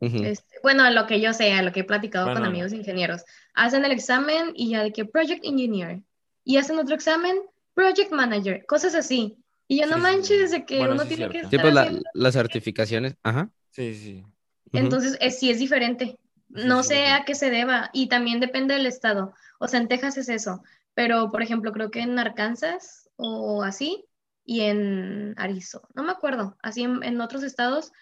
[0.00, 3.24] Este, bueno, a lo que yo sé, a lo que he platicado con amigos ingenieros,
[3.52, 6.02] hacen el examen y ya de que Project Engineer,
[6.44, 7.36] y hacen otro examen,
[7.74, 9.36] Project Manager, cosas así.
[9.66, 10.56] Y yo no Sí, manches sí.
[10.58, 11.50] de que Bueno, uno sí tiene que cierto.
[11.50, 13.50] Sí, estar pues la- haciendo- las certificaciones, ajá.
[13.70, 14.24] sí, sí.
[14.72, 16.16] Entonces, es, sí es diferente.
[16.48, 17.10] No sí, sé sí.
[17.10, 19.34] a qué se deba y también depende del estado.
[19.58, 20.62] O sea, en Texas es eso,
[20.94, 24.04] pero por ejemplo, creo que en Arkansas o así
[24.44, 27.92] y en Arizona, no me acuerdo, así en, en otros estados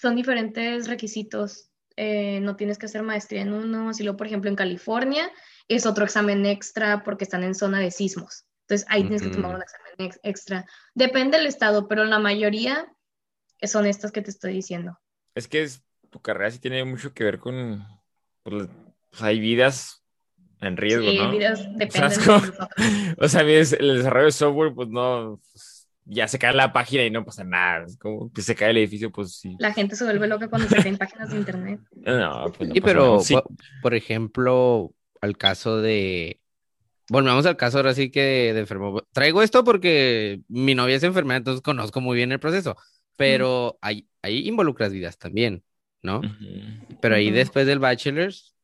[0.00, 1.70] son diferentes requisitos.
[1.96, 5.30] Eh, no tienes que hacer maestría en uno, si luego, por ejemplo, en California
[5.66, 8.44] es otro examen extra porque están en zona de sismos.
[8.62, 10.64] Entonces, ahí tienes que tomar un examen ex- extra.
[10.94, 12.86] Depende del estado, pero la mayoría
[13.62, 14.98] son estas que te estoy diciendo.
[15.34, 17.84] Es que es, tu carrera sí tiene mucho que ver con,
[18.44, 18.68] pues,
[19.10, 20.04] pues, hay vidas
[20.60, 21.30] en riesgo, Sí, ¿no?
[21.32, 22.68] vidas dependen de nosotros.
[23.18, 27.10] o sea, el desarrollo de software, pues no, pues, ya se cae la página y
[27.10, 27.84] no pasa nada.
[27.84, 29.56] Es como que se cae el edificio, pues sí.
[29.58, 31.80] La gente se vuelve loca cuando se caen páginas de internet.
[31.96, 33.18] No, pues no Sí, pasa pero nada.
[33.20, 33.50] Sí, po-
[33.82, 36.40] por ejemplo, al caso de,
[37.08, 39.02] volvemos al caso ahora sí que de enfermo.
[39.12, 42.76] Traigo esto porque mi novia es enfermera, entonces conozco muy bien el proceso,
[43.16, 45.64] pero ahí, ahí involucras vidas también,
[46.02, 46.22] ¿no?
[47.00, 48.54] Pero ahí después del bachelor's,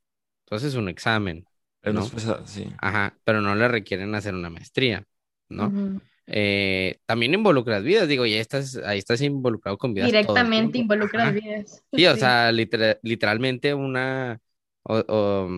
[0.44, 1.46] entonces un examen,
[1.84, 2.00] Es ¿no?
[2.00, 2.66] más pesado, sí.
[2.78, 5.04] Ajá, pero no le requieren hacer una maestría,
[5.48, 5.68] ¿no?
[5.68, 6.00] Ujú.
[6.26, 10.94] Eh, también involucras vidas, digo, ya estás, ahí estás involucrado con vidas Directamente tiempo.
[10.94, 11.32] involucra Ajá.
[11.32, 11.84] vidas.
[11.92, 14.40] Sí, o sea, litera- literalmente una,
[14.84, 15.48] o- o,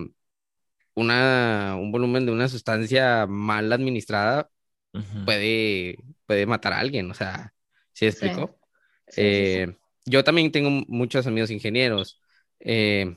[0.94, 4.50] una, un volumen de una sustancia mal administrada
[4.94, 5.24] Ujú.
[5.24, 7.54] puede, puede matar a alguien, o sea,
[7.92, 8.26] ¿sí Sí.
[8.26, 8.58] explico?
[9.08, 9.58] Sí, sí, sí.
[9.60, 12.20] Eh, yo también tengo muchos amigos ingenieros.
[12.60, 13.16] eh,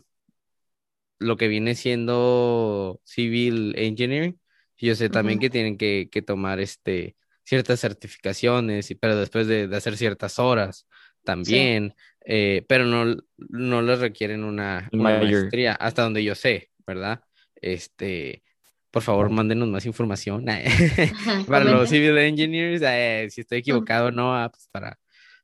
[1.19, 4.39] lo que viene siendo civil engineering,
[4.77, 9.67] yo sé también que tienen que, que tomar este, ciertas certificaciones, y, pero después de,
[9.67, 10.87] de hacer ciertas horas
[11.23, 11.93] también,
[12.25, 17.21] eh, pero no, no les requieren una, maestría, hasta donde yo sé, ¿verdad?
[17.55, 18.43] Este,
[18.89, 20.45] por favor, mándenos más información
[21.47, 24.97] para los civil engineers, eh, si estoy equivocado o no, ah, pues para,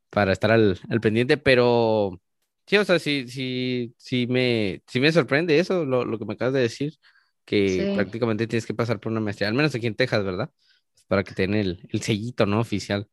[0.09, 2.21] para estar al, al pendiente, pero
[2.65, 6.33] sí, o sea, sí, sí, sí me, sí me sorprende eso, lo, lo que me
[6.33, 6.93] acabas de decir,
[7.45, 7.87] que Sí.
[7.93, 10.51] prácticamente tienes que pasar por una maestría, al menos aquí en Texas, ¿verdad?
[11.07, 12.59] Para que tengan el, el sellito, ¿no?
[12.61, 13.09] Oficial.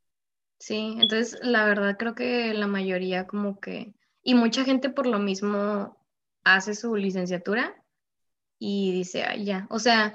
[0.59, 5.19] Sí, entonces la verdad creo que la mayoría como que, y mucha gente por lo
[5.19, 5.97] mismo
[6.45, 7.75] hace su licenciatura
[8.59, 10.15] y dice, ay, ya, o sea,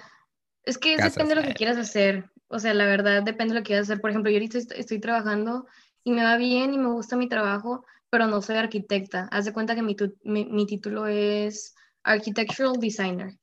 [0.63, 3.61] es que Casas, depende de lo que quieras hacer, o sea, la verdad depende de
[3.61, 5.67] lo que quieras hacer, por ejemplo, yo ahorita est- estoy trabajando
[6.03, 9.53] y me va bien y me gusta mi trabajo, pero no soy arquitecta, haz de
[9.53, 13.33] cuenta que mi, tu- mi, mi título es Architectural Designer,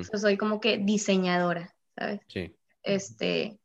[0.00, 2.20] o sea, soy como que diseñadora, ¿sabes?
[2.28, 2.56] Sí.
[2.82, 3.58] Este,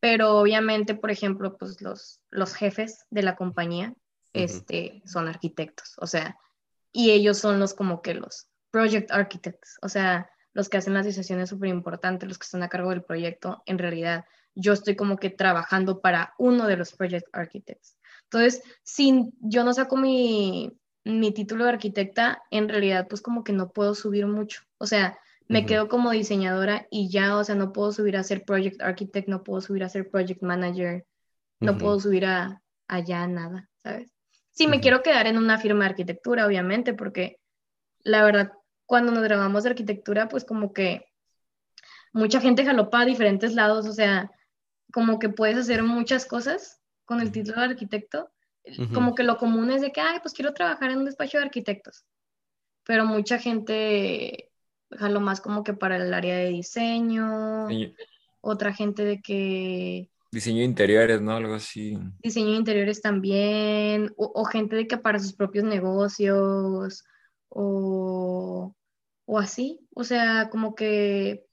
[0.00, 3.94] pero obviamente, por ejemplo, pues los, los jefes de la compañía,
[4.32, 6.38] este, son arquitectos, o sea,
[6.92, 11.04] y ellos son los como que los project architects, o sea, los que hacen las
[11.04, 14.24] decisiones súper importantes, los que están a cargo del proyecto, en realidad
[14.54, 17.96] yo estoy como que trabajando para uno de los project architects.
[18.32, 20.72] Entonces, si yo no saco mi,
[21.04, 25.18] mi título de arquitecta, en realidad pues como que no puedo subir mucho, o sea,
[25.48, 29.26] me quedo como diseñadora y ya, o sea, no puedo subir a ser project architect,
[29.26, 31.04] no puedo subir a ser project manager,
[31.58, 34.12] no puedo subir a allá nada, ¿sabes?
[34.52, 37.40] Sí, me quiero quedar en una firma de arquitectura, obviamente, porque
[37.98, 38.52] la verdad,
[38.86, 41.04] cuando nos grabamos de arquitectura, pues como que
[42.12, 44.30] mucha gente jalopa a diferentes lados, o sea,
[44.92, 46.79] como que puedes hacer muchas cosas
[47.10, 48.30] con el título de arquitecto.
[48.78, 48.94] Ujú.
[48.94, 51.44] Como que lo común es de que, ay, pues quiero trabajar en un despacho de
[51.44, 52.04] arquitectos.
[52.84, 54.50] Pero mucha gente
[54.92, 57.96] jaló más como que para el área de diseño, Diseño,
[58.42, 61.32] otra gente de que diseño de interiores, ¿no?
[61.32, 61.96] Algo así.
[62.22, 67.04] diseño de interiores también, o, o gente de que para sus propios negocios,
[67.48, 68.74] o,
[69.26, 71.46] o así, o sea, como que,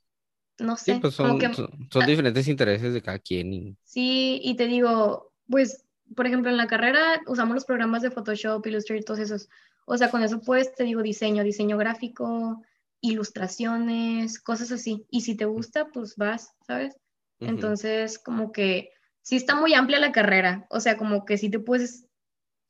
[0.60, 3.54] no Sí, sé, pues como son, que son, son diferentes intereses de cada quien.
[3.54, 8.12] y- sí, y te digo, pues, por ejemplo, en la carrera usamos los programas de
[8.12, 9.50] Photoshop, Illustrator, todos esos,
[9.86, 12.64] o sea, con eso pues te digo diseño, diseño gráfico,
[13.02, 16.96] ilustraciones, cosas así, y si te gusta, pues vas, ¿sabes?
[17.40, 21.60] Entonces, como que sí está muy amplia la carrera, o sea, como que sí te
[21.60, 22.06] puedes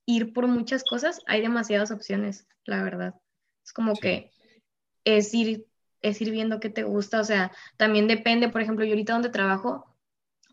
[0.05, 3.15] ir por muchas cosas, hay demasiadas opciones, la verdad.
[3.63, 4.01] Es como Sí.
[4.01, 4.31] que
[5.05, 5.65] es ir,
[6.01, 9.29] es ir viendo qué te gusta, o sea, también depende, por ejemplo, yo ahorita donde
[9.29, 9.95] trabajo,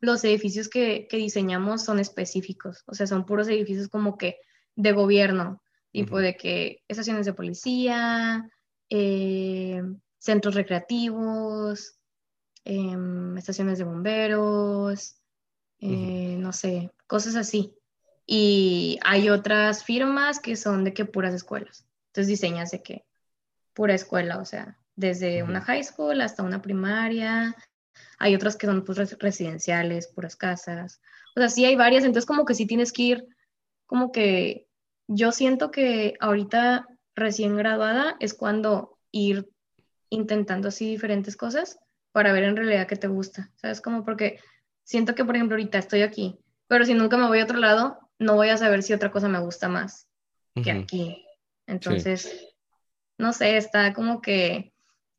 [0.01, 4.39] los edificios que, que diseñamos son específicos, o sea, son puros edificios como que
[4.77, 8.51] de gobierno, tipo de que estaciones de policía,
[8.91, 9.83] eh,
[10.19, 11.97] centros recreativos,
[12.65, 15.17] em, estaciones de bomberos,
[15.81, 17.75] eh, no sé, cosas así.
[18.27, 21.87] Y hay otras firmas que son de que puras escuelas.
[22.09, 23.05] Entonces diseñas de que
[23.75, 27.55] pura escuela, o sea, desde una high school hasta una primaria.
[28.19, 31.01] Hay otras que son pues, res- residenciales, puras casas.
[31.37, 33.27] O sea, sí hay varias, entonces como que sí tienes que ir,
[33.87, 34.67] como que
[35.09, 39.49] yo siento que ahorita recién graduada es cuando ir
[40.11, 41.79] intentando así diferentes cosas
[42.13, 43.81] para ver en realidad qué te gusta, ¿sabes?
[43.81, 44.41] Como porque
[44.85, 47.99] siento que, por ejemplo, ahorita estoy aquí, pero si nunca me voy a otro lado,
[48.19, 50.09] no voy a saber si otra cosa me gusta más
[50.63, 51.27] que aquí.
[51.67, 52.55] Entonces,
[53.19, 54.73] no sé, está como que,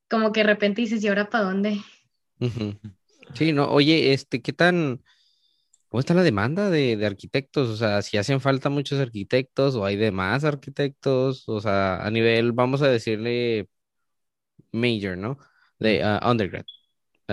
[0.10, 1.80] como que de repente dices, ¿y ahora para dónde?
[3.34, 5.04] Sí, no, oye, este, ¿qué tan,
[5.90, 7.70] cómo está la demanda de, de arquitectos?
[7.70, 12.12] O sea, si hacen falta muchos arquitectos o hay de más arquitectos, o sea, a
[12.12, 13.70] nivel, vamos a decirle
[14.72, 15.38] major, ¿no?
[15.80, 16.66] De ah, undergrad,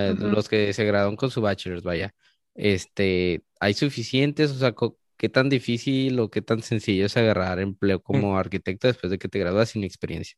[0.06, 0.36] Ujú.
[0.36, 2.14] los que se gradúan con su bachelor's, vaya.
[2.54, 4.50] Este, ¿hay suficientes?
[4.52, 4.74] O sea,
[5.16, 9.28] ¿qué tan difícil o qué tan sencillo es agarrar empleo como arquitecto después de que
[9.28, 10.36] te gradúas sin experiencia?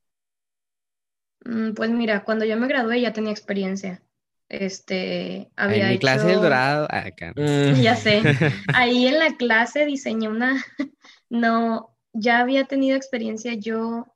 [1.47, 4.03] Mm, Pues mira, cuando yo me gradué ya tenía experiencia.
[4.49, 6.87] Este, había en mi clase del dorado.
[6.91, 7.33] ah, acá.
[7.37, 7.81] Mm.
[7.81, 8.23] Ya sé.
[8.75, 10.63] Ahí en la clase diseñé una,
[11.31, 14.07] no, ya había tenido experiencia yo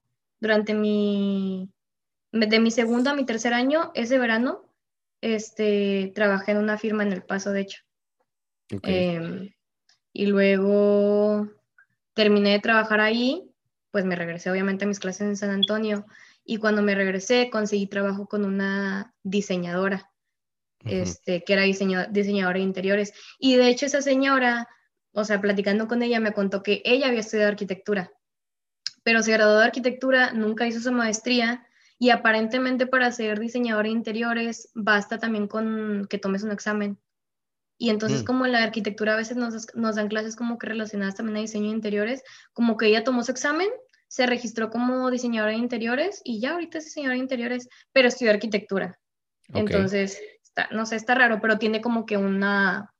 [0.41, 1.71] durante mi,
[2.33, 4.71] de mi segundo a mi tercer año, ese verano,
[5.21, 7.83] este, trabajé en una firma en El Paso, de hecho.
[8.73, 8.85] Ok.
[8.85, 9.51] Em,
[10.13, 11.49] y luego
[12.15, 13.51] terminé de trabajar ahí,
[13.91, 16.07] pues me regresé obviamente a mis clases en San Antonio.
[16.45, 20.11] Y cuando me regresé, conseguí trabajo con una diseñadora
[20.85, 23.13] Este, que era diseño- diseñadora de interiores.
[23.39, 24.69] Y de hecho esa señora,
[25.13, 28.13] o sea, platicando con ella, me contó que ella había estudiado arquitectura,
[29.03, 31.67] pero se graduó de arquitectura, nunca hizo su maestría
[31.99, 36.99] y aparentemente para ser diseñadora de interiores basta también con que tomes un examen.
[37.77, 38.25] Y entonces Mm.
[38.25, 41.41] como en la arquitectura a veces nos, nos dan clases como que relacionadas también a
[41.41, 43.69] diseño de interiores, como que ella tomó su examen,
[44.09, 48.31] se registró como diseñadora de interiores y ya ahorita es diseñadora de interiores, pero estudió
[48.33, 48.99] arquitectura.
[49.55, 50.21] Entonces,
[50.59, 52.95] está, no sé, está raro, pero tiene como que una,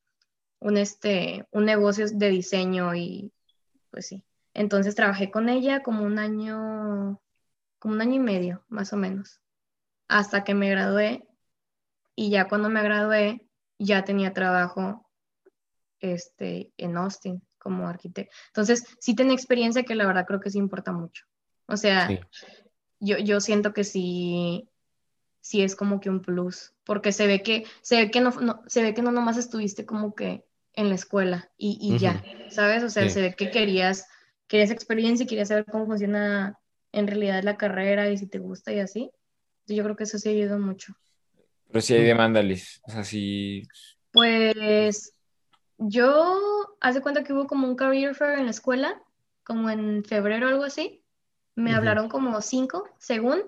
[0.61, 3.33] un, este, un negocio de diseño y
[3.91, 4.23] pues sí.
[4.55, 7.21] Entonces trabajé con ella como un año,
[7.79, 9.41] como un año y medio, más o menos,
[10.09, 11.25] hasta que me gradué.
[12.15, 13.47] Y ya cuando me gradué,
[13.79, 15.09] ya tenía trabajo
[16.01, 18.35] este, en Austin como arquitecto.
[18.49, 21.25] Entonces, sí tenía experiencia que la verdad creo que sí importa mucho.
[21.67, 22.19] O sea, Sí.
[22.99, 24.69] yo, yo siento que sí,
[25.41, 28.63] sí es como que un plus, porque se ve que, se ve que no, no-
[28.67, 32.83] se ve que no nomás estuviste como que en la escuela y, y ya, ¿sabes?
[32.83, 33.11] O sea, Sí.
[33.11, 34.07] se ve que querías,
[34.47, 36.59] querías experiencia y querías saber cómo funciona
[36.93, 39.11] en realidad la carrera y si te gusta y así.
[39.67, 40.95] Yo creo que eso sí ayuda mucho.
[41.69, 42.81] Pero sí hay demanda, Liz.
[42.85, 43.03] O sea.
[44.13, 45.15] Pues
[45.79, 49.03] yo, hace cuenta que hubo como un career fair en la escuela,
[49.45, 51.03] como en febrero o algo así.
[51.55, 53.43] Me hablaron como cinco, según.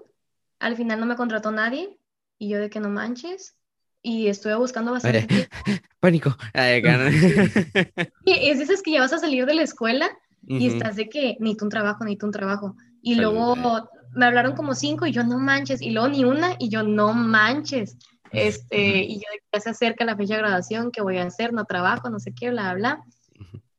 [0.61, 1.99] Al final no me contrató nadie.
[2.38, 3.57] Y yo de que no manches.
[4.03, 5.27] Y estuve buscando bastante.
[6.01, 6.37] Pánico.
[6.55, 6.83] Ay.
[8.25, 10.09] Y es de esas que ya vas a salir de la escuela
[10.46, 10.77] y Ujú.
[10.77, 12.77] estás de que necesito un trabajo, necesito un trabajo.
[13.03, 15.83] Y Salud, luego me hablaron como cinco y yo no manches.
[15.83, 17.96] Y luego ni una y yo no manches.
[18.33, 21.25] Este, y yo de que ya se acerca la fecha de graduación, ¿qué voy a
[21.25, 21.53] hacer?
[21.53, 23.03] No trabajo, no sé qué, bla, bla.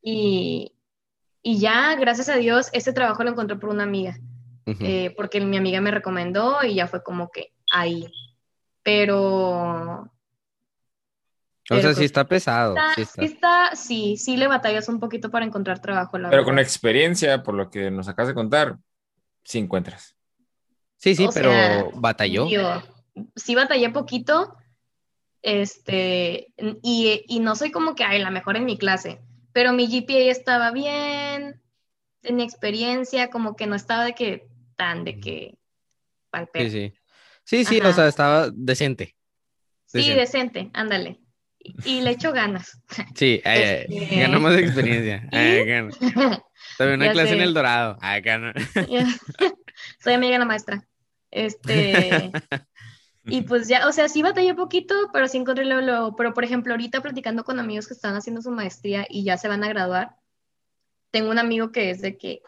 [0.01, 0.73] Y,
[1.41, 4.19] y ya, gracias a Dios, este trabajo lo encontré por una amiga,
[4.65, 8.07] Eh, porque mi amiga me recomendó y ya fue como que ahí.
[8.83, 10.11] Pero
[11.69, 12.75] o sea, sí está pesado.
[12.75, 13.25] está- Sí sí está.
[13.25, 17.55] está, sí, sí le batallas un poquito para encontrar trabajo, la Pero con experiencia, por
[17.55, 18.77] lo que nos acabas de contar,
[19.43, 20.15] sí encuentras.
[20.97, 22.45] Sí, sí, O pero sea, batalló.
[22.45, 22.83] Digo,
[23.35, 24.55] sí batallé poquito,
[25.41, 29.21] este, y, y no soy como que, ay, la mejor en mi clase,
[29.53, 31.61] pero mi GPA estaba bien,
[32.21, 34.47] tenía experiencia, como que no estaba de que,
[34.81, 35.57] tan de que,
[36.31, 36.49] pa'l
[37.43, 37.79] Sí, sí.
[37.81, 39.15] O sea, estaba decente.
[39.85, 40.19] Sí, decente.
[40.19, 41.19] decente, ándale.
[41.59, 42.81] Y, y le echo ganas.
[43.15, 45.27] Sí, eh, Este- ganamos experiencia.
[45.31, 45.91] Ay, acá no.
[46.79, 47.97] También una Ya clase en el Dorado.
[48.01, 48.51] Ay, no.
[49.99, 50.83] Soy amiga de la maestra.
[51.29, 52.31] Este,
[53.25, 56.15] y pues ya, o sea, sí batallé poquito, pero sí encontré luego, luego.
[56.15, 59.47] Pero por ejemplo, ahorita platicando con amigos que están haciendo su maestría y ya se
[59.47, 60.15] van a graduar,
[61.11, 62.41] tengo un amigo que es de que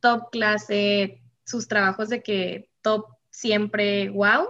[0.00, 4.48] top clase, sus trabajos de que top siempre, wow.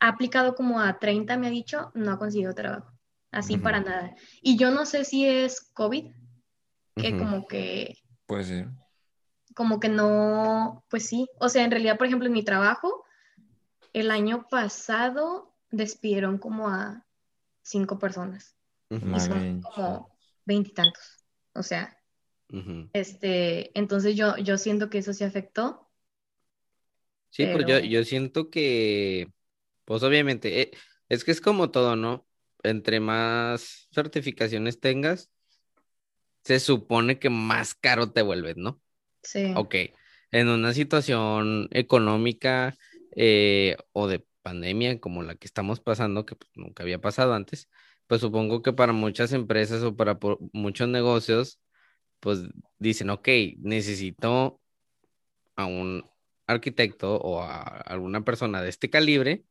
[0.00, 2.92] Ha aplicado como a 30, me ha dicho, no ha conseguido trabajo.
[3.30, 4.16] Así para nada.
[4.42, 6.12] Y yo no sé si es COVID,
[6.96, 8.68] que como que Puede ser.
[9.54, 13.04] como que no, pues sí, o sea, en realidad, por ejemplo, en mi trabajo,
[13.92, 17.06] el año pasado despidieron como a
[17.62, 18.56] cinco personas
[18.90, 19.14] Ujú.
[19.14, 20.08] y son como
[20.44, 21.96] veintitantos, o sea,
[22.92, 25.89] este, entonces yo, yo siento que eso sí afectó,
[27.30, 29.28] Sí, pues yo, Pero- yo siento que,
[29.84, 30.70] pues obviamente, eh,
[31.08, 32.26] es que es como todo, ¿no?
[32.62, 35.30] Entre más certificaciones tengas,
[36.44, 38.80] se supone que más caro te vuelves, ¿no?
[39.22, 39.76] sí, Ok,
[40.32, 42.76] en una situación económica
[43.16, 47.68] eh, o de pandemia como la que estamos pasando, que pues, nunca había pasado antes,
[48.06, 50.18] pues supongo que para muchas empresas o para
[50.52, 51.60] muchos negocios,
[52.20, 52.40] pues
[52.78, 53.28] dicen, ok,
[53.60, 54.60] necesito
[55.56, 56.04] a un
[56.50, 59.44] arquitecto o a alguna persona de este calibre,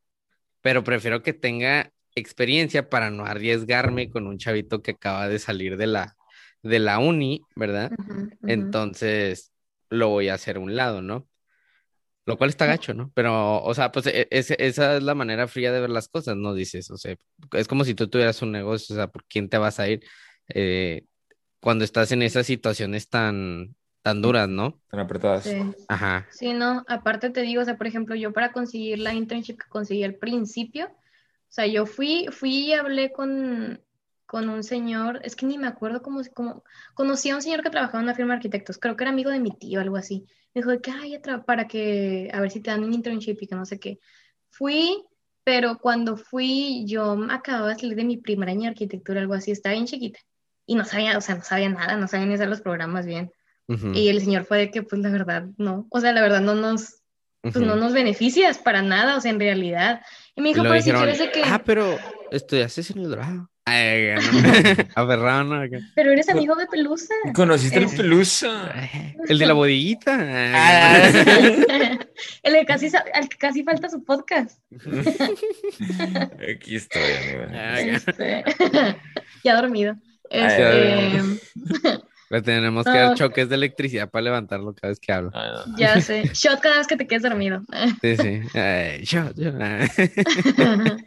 [0.61, 5.77] pero prefiero que tenga experiencia para no arriesgarme con un chavito que acaba de salir
[5.77, 6.15] de la,
[6.63, 7.91] de la uni, ¿verdad?
[7.97, 8.37] Ujú, ujú.
[8.47, 9.51] Entonces
[9.89, 11.27] lo voy a hacer a un lado, ¿no?
[12.25, 13.11] Lo cual está gacho, ¿no?
[13.15, 16.35] Pero, o sea, pues e- ese- esa es la manera fría de ver las cosas,
[16.37, 16.53] ¿no?
[16.53, 17.15] Dices, o sea,
[17.53, 20.01] es como si tú tuvieras un negocio, o sea, ¿por quién te vas a ir
[20.49, 21.05] eh,
[21.61, 24.79] cuando estás en esas situaciones tan, tan duras, ¿no?
[24.89, 25.43] Tan apretadas.
[25.43, 25.57] Sí.
[25.87, 26.27] Ajá.
[26.31, 29.69] Sí, no, aparte te digo, o sea, por ejemplo, yo para conseguir la internship que
[29.69, 33.81] conseguí al principio, O sea, yo fui, fui y hablé con,
[34.25, 37.71] con un señor, es que ni me acuerdo cómo, cómo, conocí a un señor que
[37.71, 40.25] trabajaba en una firma de arquitectos, creo que era amigo de mi tío, algo así.
[40.53, 43.55] Me dijo que, ay, para que, a ver si te dan un internship y que
[43.55, 43.99] no sé qué.
[44.49, 45.03] Fui,
[45.43, 49.51] pero cuando fui, yo acababa de salir de mi primer año de arquitectura, algo así,
[49.51, 50.19] estaba bien chiquita.
[50.65, 53.31] Y no sabía, o sea, no sabía nada, no sabía ni hacer los programas bien.
[53.93, 55.85] Y el señor fue de que, pues la verdad, no.
[55.91, 57.01] O sea, la verdad no nos,
[57.41, 60.01] pues no nos beneficias para nada, o sea, en realidad.
[60.35, 61.43] Y me dijo, pero si quieres de que...
[61.45, 61.97] Ah, pero
[62.31, 63.49] estudiaste en el dorado.
[63.65, 64.21] Ay, no.
[64.95, 65.61] Aferrado.
[65.93, 67.13] Pero eres amigo de Pelusa.
[67.35, 68.73] ¿Conociste el Es- Pelusa?
[69.27, 70.15] El de la bodeguita.
[72.43, 74.59] El que casi, al que casi falta su podcast.
[76.51, 77.43] Aquí estoy, amigo.
[77.95, 78.43] Este,
[79.43, 79.95] ya dormido.
[80.31, 81.21] Ay, Este,
[82.29, 83.15] Le tenemos que dar No.
[83.15, 85.31] choques de electricidad para levantarlo cada vez que hablo.
[85.33, 85.77] Ah, no.
[85.77, 86.29] ya sé.
[86.33, 87.61] Shot cada vez que te quedes dormido.
[88.01, 88.41] Sí, sí.
[88.57, 89.03] Ay,
[89.59, 89.87] ah.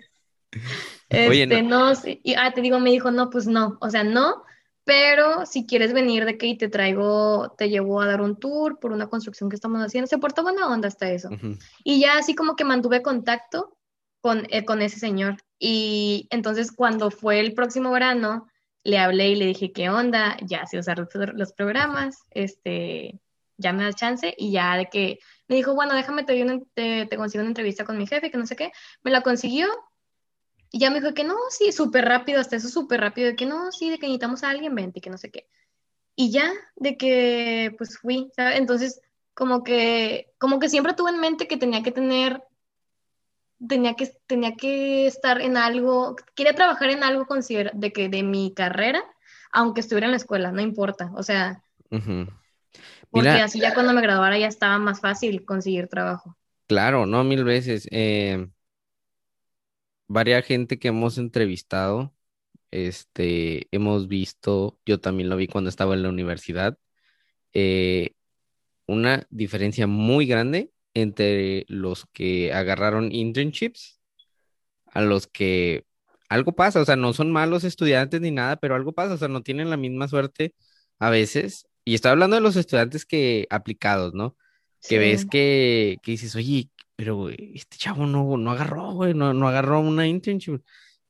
[1.09, 4.03] Este, Oye, no, sí, y, ah, te digo, me dijo, no, pues no, o sea,
[4.03, 4.45] no,
[4.85, 8.79] pero si quieres venir de que y te traigo, te llevo a dar un tour
[8.81, 11.29] por una construcción que estamos haciendo, se portó buena onda hasta eso.
[11.31, 11.59] Ujú.
[11.85, 13.77] Y ya así como que mantuve contacto
[14.23, 15.37] con, eh, con ese señor.
[15.59, 18.49] Y entonces cuando fue el próximo verano,
[18.85, 20.37] le hablé y le dije, ¿qué onda?
[20.43, 20.99] Ya sé usar
[21.35, 23.21] los, programas, este,
[23.57, 24.35] ya me da chance.
[24.37, 25.19] Y ya de que
[25.49, 28.47] me dijo, bueno, déjame, te, te, te consigo una entrevista con mi jefe, que no
[28.47, 28.73] sé qué.
[29.03, 29.69] Me la consiguió.
[30.71, 33.45] Y ya me dijo que no, sí, súper rápido, hasta eso súper rápido, de que
[33.45, 35.47] no, sí, de que necesitamos a alguien, vente, que no sé qué.
[36.17, 38.59] Y ya, de que pues fui, ¿sabes?
[38.59, 39.01] Entonces,
[39.35, 42.43] como que, como que siempre tuve en mente que tenía que tener,
[43.69, 48.23] tenía que, tenía que estar en algo, quería trabajar en algo considera- de que de
[48.23, 49.03] mi carrera,
[49.53, 51.63] aunque estuviera en la escuela, no importa, o sea,
[53.11, 56.37] porque Mira, así ya cuando me graduara ya estaba más fácil conseguir trabajo.
[56.67, 57.89] claro, no mil veces.
[57.91, 58.49] Eh,
[60.09, 62.15] varia gente que hemos entrevistado,
[62.71, 66.79] este, hemos visto, yo también lo vi cuando estaba en la universidad,
[67.55, 68.15] eh,
[68.87, 74.01] una diferencia muy grande entre los que agarraron internships
[74.87, 75.85] a los que
[76.29, 79.29] algo pasa, o sea, no son malos estudiantes ni nada, pero algo pasa, o sea,
[79.29, 80.55] no tienen la misma suerte
[80.99, 81.67] a veces.
[81.85, 84.37] Y estoy hablando de los estudiantes que aplicados, ¿no?
[84.89, 84.99] Que Sí.
[84.99, 89.81] ves que, que dices, oye, pero este chavo no, no agarró, güey, no, no agarró
[89.81, 90.61] una internship.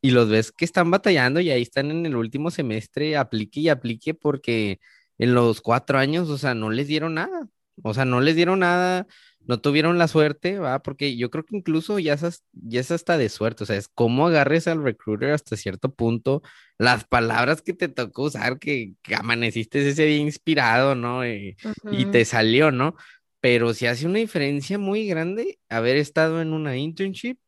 [0.01, 3.69] Y los ves que están batallando y ahí están en el último semestre, aplique y
[3.69, 4.81] aplique porque
[5.19, 7.49] en los cuatro años, o sea, no les dieron nada.
[7.83, 9.07] O sea, no les dieron nada,
[9.47, 10.83] no tuvieron la suerte, ¿va?
[10.83, 13.89] Porque yo creo que incluso ya es, ya es hasta de suerte, o sea, es
[13.89, 16.43] cómo agarres al recruiter hasta cierto punto,
[16.79, 21.27] las palabras que te tocó usar, que, que amaneciste ese día inspirado, ¿no?
[21.27, 21.57] Y,
[21.91, 22.95] y te salió, ¿no?
[23.41, 27.39] Pero sí hace una diferencia muy grande haber estado en una internship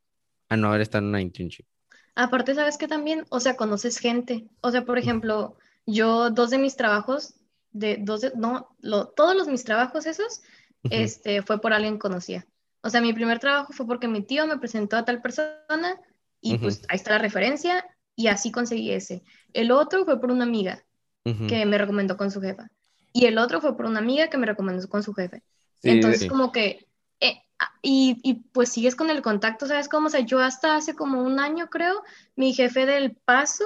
[0.49, 1.67] a no haber estado en una internship.
[2.15, 3.25] Aparte, ¿sabes qué también?
[3.31, 4.49] O sea, conoces gente.
[4.61, 7.35] O sea, por ejemplo, yo dos de mis trabajos,
[7.73, 10.43] de dos de- no, lo- todos los mis trabajos esos,
[10.91, 12.47] Este, fue por alguien que conocía.
[12.83, 15.99] O sea, mi primer trabajo fue porque mi tío me presentó a tal persona
[16.41, 16.65] y Ujú.
[16.65, 19.23] pues ahí está la referencia y así conseguí ese.
[19.53, 20.85] El otro fue por una amiga
[21.49, 22.69] que me recomendó con su jefa.
[23.13, 25.43] Y el otro fue por una amiga que me recomendó con su jefe.
[25.79, 26.29] Sí, Entonces, sí.
[26.29, 26.87] como que,
[27.21, 30.09] eh, ah, y, y pues sigues con el contacto, ¿sabes cómo?
[30.09, 32.03] O sea, yo hasta hace como un año, creo,
[32.37, 33.65] mi jefe del Paso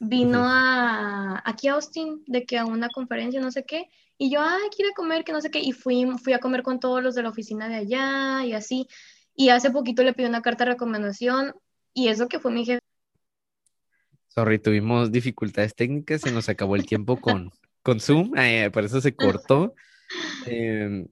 [0.00, 4.40] vino a, aquí a Austin, de que a una conferencia, no sé qué, y yo,
[4.42, 7.14] ay, quiero comer, que no sé qué, y fui, fui a comer con todos los
[7.14, 8.88] de la oficina de allá, y así,
[9.34, 11.54] y hace poquito le pedí una carta de recomendación,
[11.94, 12.80] y eso que fue mi jefe.
[14.28, 17.50] Sorry, tuvimos dificultades técnicas, se nos acabó el tiempo con,
[17.82, 19.74] con Zoom, eh, por eso se cortó.
[20.46, 21.06] Em,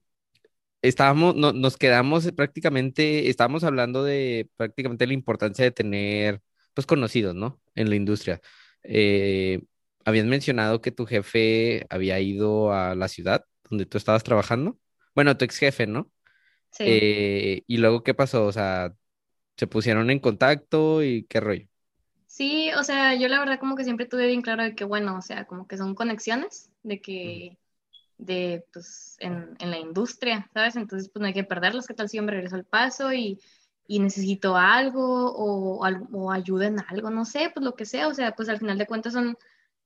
[0.82, 6.40] estábamos, no- nos quedamos prácticamente, estábamos hablando de prácticamente la importancia de tener,
[6.74, 7.60] pues, conocidos, ¿no?
[7.74, 8.40] En la industria.
[8.82, 9.62] Eh,
[10.06, 14.78] habías mencionado que tu jefe había ido a la ciudad donde tú estabas trabajando.
[15.16, 16.12] Bueno, tu ex jefe, ¿no?
[16.70, 16.84] Sí.
[16.84, 18.46] Eh, y luego, ¿qué pasó?
[18.46, 18.94] O sea,
[19.56, 21.66] ¿se pusieron en contacto y qué rollo?
[22.26, 25.16] Sí, o sea, yo la verdad como que siempre tuve bien claro de que, bueno,
[25.16, 27.58] o sea, como que son conexiones, de que,
[28.18, 30.76] de, pues, en, en la industria, ¿sabes?
[30.76, 33.40] Entonces, pues no hay que perderlos, ¿qué tal si yo me regreso al paso y,
[33.88, 38.08] y necesito algo o, al- o ayuda en algo, no sé, pues lo que sea,
[38.08, 39.36] o sea, pues al final de cuentas son,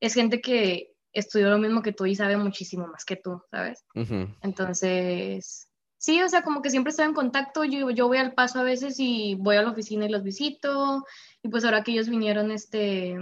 [0.01, 3.85] es gente que estudió lo mismo que tú y sabe muchísimo más que tú, ¿sabes?
[4.43, 8.61] Entonces, sí, o sea, como que siempre estoy en contacto, yo, yo voy al paso
[8.61, 11.05] a veces y voy a la oficina y los visito,
[11.43, 13.17] y pues ahora que ellos vinieron, este,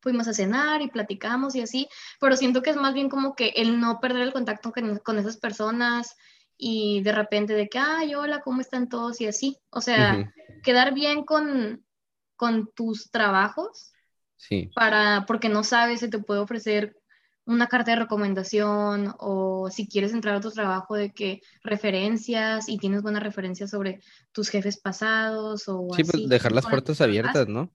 [0.00, 1.88] fuimos a cenar y platicamos y así,
[2.20, 5.18] pero siento que es más bien como que el no perder el contacto con, con
[5.18, 6.16] esas personas
[6.56, 9.20] y de repente de que, ay, hola, ¿cómo están todos?
[9.20, 10.32] Y así, o sea,
[10.64, 11.84] quedar bien con,
[12.36, 13.92] con tus trabajos
[14.38, 14.70] Sí.
[14.74, 16.96] para, porque no sabes si te puede ofrecer
[17.44, 22.78] una carta de recomendación o si quieres entrar a tu trabajo de que referencias y
[22.78, 24.00] tienes buenas referencias sobre
[24.32, 27.70] tus jefes pasados o Sí, pues así, dejar las puertas abiertas, ¿no?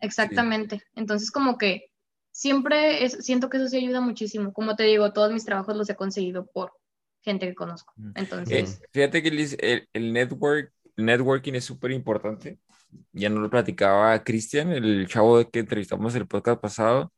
[0.00, 0.82] Exactamente.
[0.94, 1.86] Entonces, como que
[2.30, 4.52] siempre es- siento que eso sí ayuda muchísimo.
[4.52, 6.72] Como te digo, todos mis trabajos los he conseguido por
[7.22, 7.94] gente que conozco.
[7.96, 8.08] Mm.
[8.08, 12.58] Eh, Entonces, fíjate que Liz, el, el network, el networking es súper importante.
[13.12, 17.12] Ya nos lo platicaba Cristian, el chavo que entrevistamos en el podcast pasado.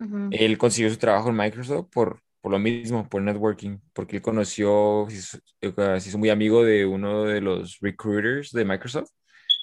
[0.00, 4.22] ujú, Él consiguió su trabajo en Microsoft por, por lo mismo, por networking, porque él
[4.22, 9.10] conoció, se hizo, eh, se hizo muy amigo de uno de los recruiters de Microsoft.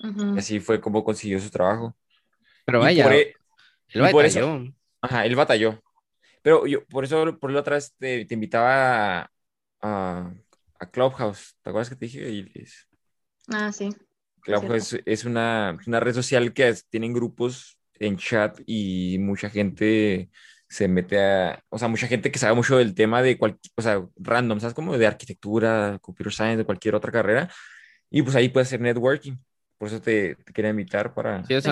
[0.03, 0.35] ujú.
[0.35, 1.95] Y así fue como consiguió su trabajo.
[2.65, 3.35] Pero vaya, por, e-
[3.89, 4.73] él y por eso- batalló.
[5.01, 5.81] Ajá, él batalló.
[6.41, 9.31] Pero yo, por eso, por la otra vez te, te invitaba a,
[9.81, 10.33] a,
[10.79, 11.55] a Clubhouse.
[11.61, 12.65] ¿Te acuerdas que te dije?
[13.51, 13.89] Ah, sí.
[14.41, 19.49] Clubhouse es, es una, una red social que es- tienen grupos en chat y mucha
[19.49, 20.29] gente
[20.67, 23.81] se mete a, o sea, mucha gente que sabe mucho del tema de cualquier, o
[23.81, 24.73] sea, random, ¿sabes?
[24.75, 27.49] Como de arquitectura, computer science, de cualquier otra carrera.
[28.11, 29.35] Y pues ahí puede hacer networking.
[29.77, 31.43] Por eso te, te quería invitar para...
[31.45, 31.71] Sí, o sea,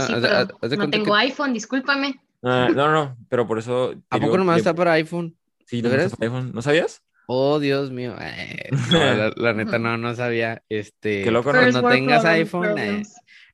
[0.59, 2.19] Pues sí, no tengo que- iPhone, discúlpame.
[2.43, 3.93] Ah, no, no, pero por eso...
[4.09, 5.35] ¿A poco nomás que- está para iPhone?
[5.65, 6.51] Sí, ¿De no, está para iPhone.
[6.53, 7.03] ¿No sabías?
[7.27, 8.15] Oh, Dios mío.
[8.19, 10.63] Eh, no, la, la neta no, no sabía.
[10.69, 11.59] Este, Qué loco, ¿no?
[11.59, 13.03] cuando world tengas problem- iPhone, eh,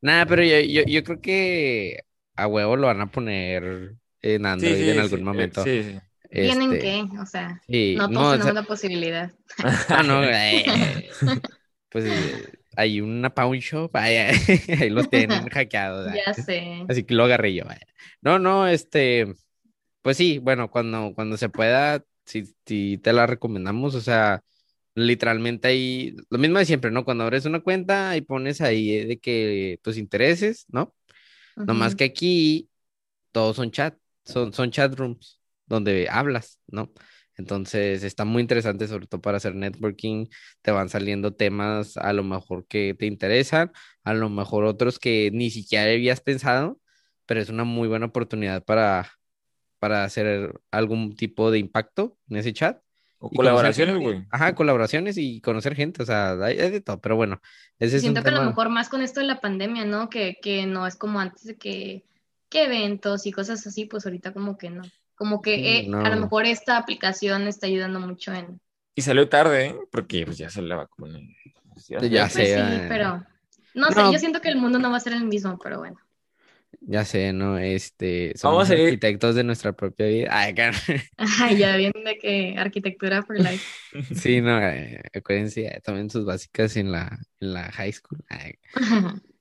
[0.01, 1.99] nada, pero yo, yo, yo creo que
[2.35, 5.61] a huevo lo van a poner en Android en algún sí, momento.
[5.63, 6.01] eh, sí, sí.
[6.31, 7.03] ¿Tienen Este, qué?
[7.21, 9.31] O sea, sí, no no, todos o tenemos sea, la posibilidad.
[9.89, 11.09] ah, no, eh,
[11.89, 14.15] pues eh, hay una pawn shop, ahí,
[14.81, 16.11] ahí los tienen hackeados.
[16.13, 16.21] eh.
[16.25, 16.85] Ya sé.
[16.87, 17.65] Así que lo agarré yo.
[17.65, 17.85] vaya.
[18.21, 19.33] No, no, este,
[20.01, 24.41] pues sí, bueno, cuando, cuando se pueda, si, si te la recomendamos, o sea,
[24.95, 27.05] literalmente ahí, lo mismo de siempre, ¿no?
[27.05, 30.95] Cuando abres una cuenta y pones ahí eh, de que tus intereses, ¿no?
[31.65, 31.97] Nomás Ujú.
[31.97, 32.69] que aquí
[33.31, 36.91] todos son chat, son, son chat rooms donde hablas, ¿no?
[37.37, 40.27] Entonces está muy interesante, sobre todo para hacer networking.
[40.61, 43.71] Te van saliendo temas a lo mejor que te interesan,
[44.03, 46.79] a lo mejor otros que ni siquiera habías pensado,
[47.25, 49.09] pero es una muy buena oportunidad para,
[49.83, 52.81] para hacer algún tipo de impacto en ese chat.
[53.19, 54.25] O colaboraciones, güey.
[54.29, 57.41] Ajá, colaboraciones y conocer gente, o sea, hay, hay de todo, pero bueno,
[57.79, 60.09] ese es un Siento que a lo mejor más con esto de la pandemia, ¿no?
[60.09, 62.05] Que, que no es como antes de que,
[62.47, 64.83] que eventos y cosas así, pues ahorita como que no.
[65.15, 68.61] Como que Sí, eh, a lo mejor esta aplicación está ayudando mucho en...
[68.95, 69.75] Y salió tarde, ¿eh?
[69.91, 71.19] Porque pues ya se la vacuna.
[71.89, 72.85] Ya, Ya Pues sé, sí, eh.
[72.87, 73.21] pero...
[73.73, 75.97] No, sé, yo siento que el mundo no va a ser el mismo, pero bueno.
[76.81, 77.57] Ya sé, ¿no?
[77.57, 80.27] Este, Vamos somos a ir- arquitectos de nuestra propia vida.
[80.31, 80.75] Ay, car-
[81.17, 83.65] Ay, ya viene de que arquitectura for life.
[84.13, 88.19] sí, no, eh, acuérdense, eh, tomen sus básicas en la, en la high school.
[88.29, 88.53] Ay,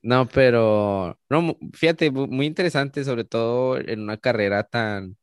[0.03, 5.17] no, pero, no, fíjate, mu- muy interesante, sobre todo en una carrera tan,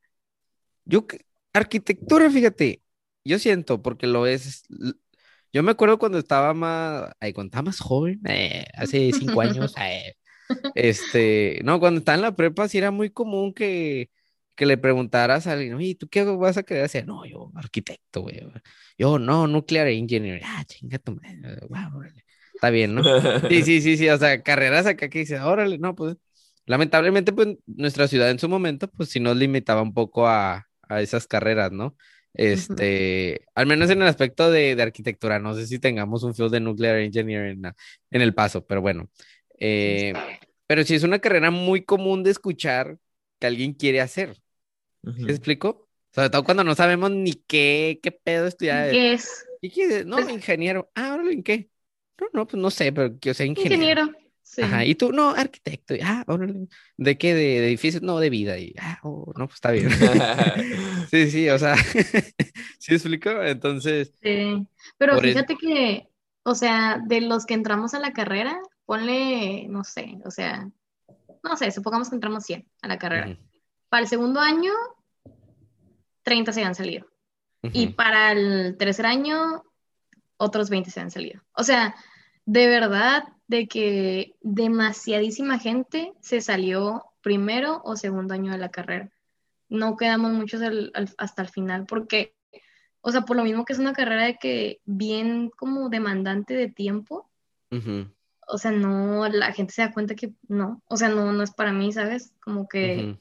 [0.85, 1.05] yo,
[1.53, 2.83] arquitectura, fíjate,
[3.25, 4.65] yo siento, porque lo es,
[5.53, 9.73] yo me acuerdo cuando estaba más, ay, cuando estaba más joven, eh, hace cinco años,
[9.81, 10.15] eh,
[10.73, 14.09] este, no, cuando estaba en la prepa sí era muy común que,
[14.55, 17.07] que le preguntaras a alguien, oye, ¿tú qué vas a querer hacer?
[17.07, 18.41] No, yo, arquitecto, güey.
[18.97, 20.41] Yo, no, nuclear engineer.
[20.43, 21.59] Ah, chinga tu madre.
[21.69, 22.03] Wow.
[22.53, 23.03] Está bien, ¿no?
[23.49, 26.17] Sí, sí, sí, sí, o sea, carreras acá que dices, órale, no, pues,
[26.65, 31.01] lamentablemente, pues, nuestra ciudad en su momento, pues, sí nos limitaba un poco a, a
[31.01, 31.95] esas carreras, ¿no?
[32.33, 36.51] Este, al menos en el aspecto de, de arquitectura, no sé si tengamos un field
[36.51, 37.63] de nuclear engineer en,
[38.11, 39.09] en el paso, pero bueno.
[39.59, 40.13] Eh,
[40.67, 42.97] pero sí es una carrera muy común de escuchar
[43.39, 44.35] que alguien quiere hacer.
[44.35, 45.21] ¿Sí Ujú.
[45.23, 45.87] ¿Me explico?
[46.13, 48.91] Sobre todo cuando no sabemos ni qué, qué pedo estudiar.
[48.91, 49.45] ¿Qué es?
[49.61, 50.03] ¿Y qué?
[50.05, 50.89] No, Pues- ingeniero.
[50.95, 51.69] Ah, órale, ¿en qué?
[52.19, 53.75] No, no, pues no sé, pero que yo sea ingeniero.
[53.75, 54.11] Ingeniero.
[54.41, 54.63] Sí.
[54.63, 55.93] Ajá, y tú, no, arquitecto.
[55.95, 56.67] Y, ah, órale.
[56.97, 57.35] ¿De qué?
[57.35, 58.01] ¿De, de edificios?
[58.01, 58.57] No, de vida.
[58.57, 59.89] Y, ah, oh, no, pues está bien.
[61.11, 61.75] Sí, sí, o sea,
[62.79, 63.29] ¿sí explico?
[63.43, 64.65] Entonces, Sí,
[64.97, 66.07] pero el- fíjate que,
[66.43, 70.67] o sea, de los que entramos a la carrera, ponle, no sé, o sea,
[71.43, 73.25] no sé, supongamos que entramos 100 a la carrera.
[73.87, 74.73] Para el segundo año,
[76.23, 77.05] 30 se han salido.
[77.71, 79.63] Y para el tercer año,
[80.37, 81.39] otros 20 se han salido.
[81.53, 81.93] O sea,
[82.45, 89.11] de verdad, de que demasiadísima gente se salió primero o segundo año de la carrera.
[89.69, 92.33] No quedamos muchos al- al- hasta el final porque,
[93.01, 96.69] o sea, por lo mismo que es una carrera de que bien como demandante de
[96.69, 97.29] tiempo,
[98.49, 101.51] o sea, no, la gente se da cuenta que no, o sea, no, no es
[101.51, 102.33] para mí, ¿sabes?
[102.41, 103.11] Como que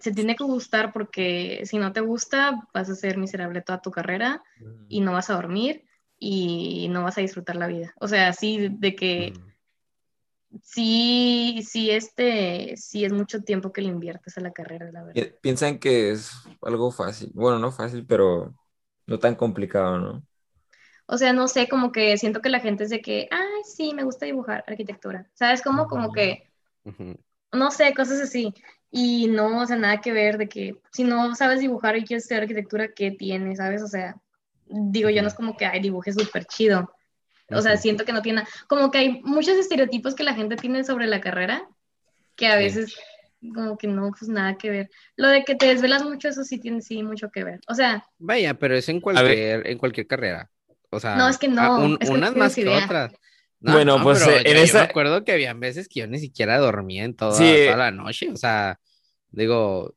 [0.00, 3.90] se tiene que gustar porque si no te gusta, vas a ser miserable toda tu
[3.90, 4.42] carrera
[4.88, 5.84] y no vas a dormir
[6.18, 7.94] y no vas a disfrutar la vida.
[8.00, 9.32] O sea, así de que
[10.62, 15.28] sí, sí, este, sí es mucho tiempo que le inviertes a la carrera, la verdad.
[15.28, 17.30] Pi- Piensan que es algo fácil.
[17.34, 18.54] Bueno, no fácil, pero
[19.06, 20.26] no tan complicado, ¿no?
[21.12, 23.94] O sea, no sé, como que siento que la gente es de que, ay, sí,
[23.94, 25.28] me gusta dibujar arquitectura.
[25.34, 25.60] ¿Sabes?
[25.60, 26.48] Como, como que,
[27.52, 28.54] no sé, cosas así.
[28.92, 32.22] Y no, o sea, nada que ver de que si no sabes dibujar y quieres
[32.22, 33.58] estudiar arquitectura, ¿qué tienes?
[33.58, 33.82] ¿Sabes?
[33.82, 34.14] O sea,
[34.66, 36.94] digo, yo no es como que, ay, dibuje súper chido.
[37.52, 40.84] O sea, siento que no tiene, como que hay muchos estereotipos que la gente tiene
[40.84, 41.68] sobre la carrera
[42.36, 42.64] que a Sí.
[42.66, 42.96] veces
[43.52, 44.90] como que no, pues nada que ver.
[45.16, 47.58] Lo de que te desvelas mucho, eso sí tiene sí mucho que ver.
[47.66, 50.48] O sea, Vaya, pero es en cualquier, en cualquier carrera.
[50.90, 52.84] O sea, No, es que no, ah, un- es que no unas más que idea.
[52.84, 53.12] otras.
[53.60, 56.00] No, Bueno, no, pues, eh, en yo- yo esa- me acuerdo que habían veces que
[56.00, 57.44] yo ni siquiera dormía en toda, Sí.
[57.66, 58.30] toda la noche.
[58.32, 58.80] O sea,
[59.30, 59.94] digo,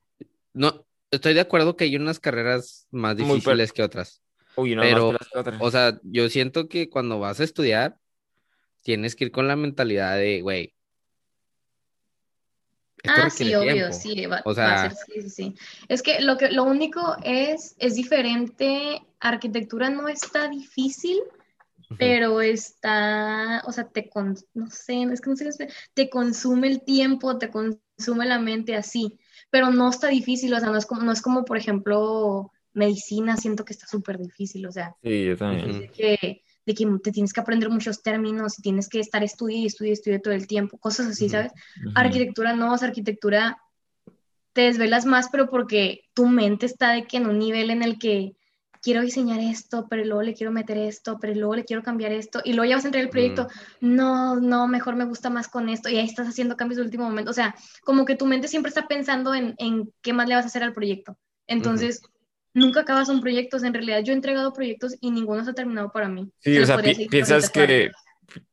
[0.53, 4.21] no, estoy de acuerdo que hay unas carreras más per- difíciles que otras.
[4.55, 5.57] Uy, no, Pero, más que otras.
[5.61, 7.95] O sea, yo siento que cuando vas a estudiar,
[8.81, 10.72] tienes que ir con la mentalidad de, güey,
[13.07, 13.93] ah, sí, obvio, tiempo.
[13.93, 15.55] sí, va, O va a sea- ser, sí, sí, sí.
[15.87, 21.19] Es que lo que, lo único es, es diferente, arquitectura no está difícil,
[21.91, 21.95] Ujú.
[21.97, 26.81] pero está, o sea, te, con, no sé, es que no sé, te consume el
[26.83, 31.01] tiempo, te consume la mente así, pero no está difícil, o sea, no es como,
[31.03, 35.37] no es como, por ejemplo, medicina, siento que está súper difícil, o sea, Sí, yo
[35.37, 35.87] también.
[35.91, 39.67] Que, de que te tienes que aprender muchos términos y tienes que estar estudiando y
[39.67, 41.29] estudiando y estudiando todo el tiempo, cosas así.
[41.29, 41.51] ¿sabes?
[41.95, 43.57] Arquitectura no, o sea, arquitectura
[44.53, 47.97] te desvelas más, pero porque tu mente está de que en un nivel en el
[47.97, 48.35] que
[48.83, 52.41] quiero diseñar esto, pero luego le quiero meter esto, pero luego le quiero cambiar esto,
[52.43, 53.47] y luego ya vas a entrar el proyecto,
[53.79, 57.05] no, no, mejor me gusta más con esto, y ahí estás haciendo cambios de último
[57.05, 60.35] momento, o sea, como que tu mente siempre está pensando en, en qué más le
[60.35, 62.01] vas a hacer al proyecto, entonces...
[62.53, 65.91] Nunca acabas un proyecto, en realidad yo he entregado proyectos y ninguno se ha terminado
[65.91, 66.29] para mí.
[66.39, 67.91] Sí, Se o sea, pi- piensas que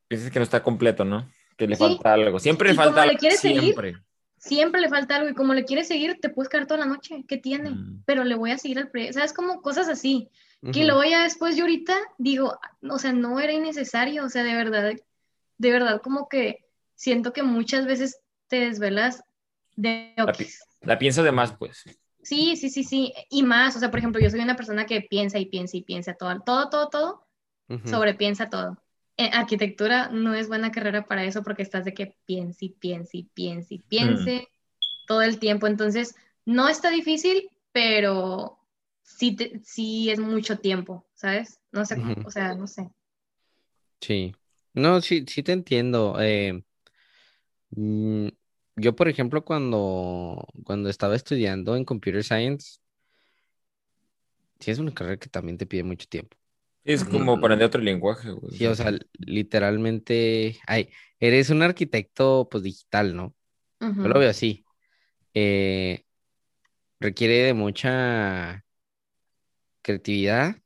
[0.08, 1.30] piensas que no está completo, ¿no?
[1.56, 1.80] Que le Sí.
[1.82, 2.38] falta algo.
[2.38, 3.18] Siempre Y le falta le algo.
[3.20, 3.96] quieres seguir, Siempre.
[4.38, 7.24] siempre le falta algo y como le quieres seguir, te puedes quedar toda la noche.
[7.28, 7.70] ¿Qué tiene?
[7.70, 8.02] Mm.
[8.06, 9.14] Pero le voy a seguir al proyecto.
[9.18, 9.32] ¿Sabes?
[9.34, 10.28] Como cosas así.
[10.62, 10.84] Que Ujú.
[10.88, 14.24] luego ya después yo ahorita digo, o sea, no era innecesario.
[14.24, 14.92] O sea, de verdad,
[15.58, 19.22] de verdad, como que siento que muchas veces te desvelas
[19.76, 20.48] de La, pi-
[20.82, 21.84] la piensas de más, pues.
[22.22, 23.12] Sí, sí, sí, sí.
[23.30, 25.82] Y más, o sea, por ejemplo, yo soy una persona que piensa y piensa y
[25.82, 27.26] piensa todo, todo, todo, todo,
[27.68, 27.90] Ujú.
[27.90, 28.78] sobrepiensa todo.
[29.16, 33.18] En arquitectura no es buena carrera para eso porque estás de que piense y piense
[33.18, 34.48] y piense y piense
[35.06, 35.66] todo el tiempo.
[35.68, 36.14] Entonces,
[36.46, 38.58] no está difícil, pero
[39.02, 41.60] sí, te- sí es mucho tiempo, ¿sabes?
[41.72, 42.90] No sé, cómo- o sea, no sé.
[44.00, 44.32] Sí.
[44.74, 46.16] No, sí, sí te entiendo.
[46.20, 46.62] Eh,
[47.76, 48.28] mm,
[48.76, 52.78] yo, por ejemplo, cuando, cuando estaba estudiando en Computer Science,
[54.58, 56.36] sí es una carrera que también te pide mucho tiempo.
[56.84, 58.56] Es como aprender otro lenguaje, güey.
[58.56, 63.34] Sí, o sea, literalmente, ay, eres un arquitecto, pues, digital, ¿no?
[63.80, 64.64] Yo lo veo así.
[65.34, 66.04] Eh,
[67.00, 68.64] requiere de mucha
[69.82, 70.56] creatividad,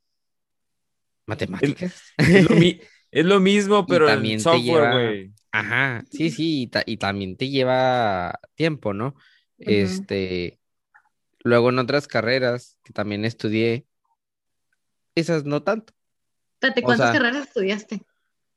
[1.27, 2.03] matemáticas.
[2.19, 2.81] Es lo, mi-
[3.11, 5.34] es lo mismo, pero en también te software, lleva- güey.
[5.57, 9.15] Ajá, sí, sí, y, ta- y también te lleva tiempo, ¿no?
[9.59, 10.59] Este,
[11.45, 13.87] luego en otras carreras que también estudié,
[15.15, 15.93] esas no tanto.
[16.55, 18.01] Espérate, o ¿cuántas sea, carreras estudiaste?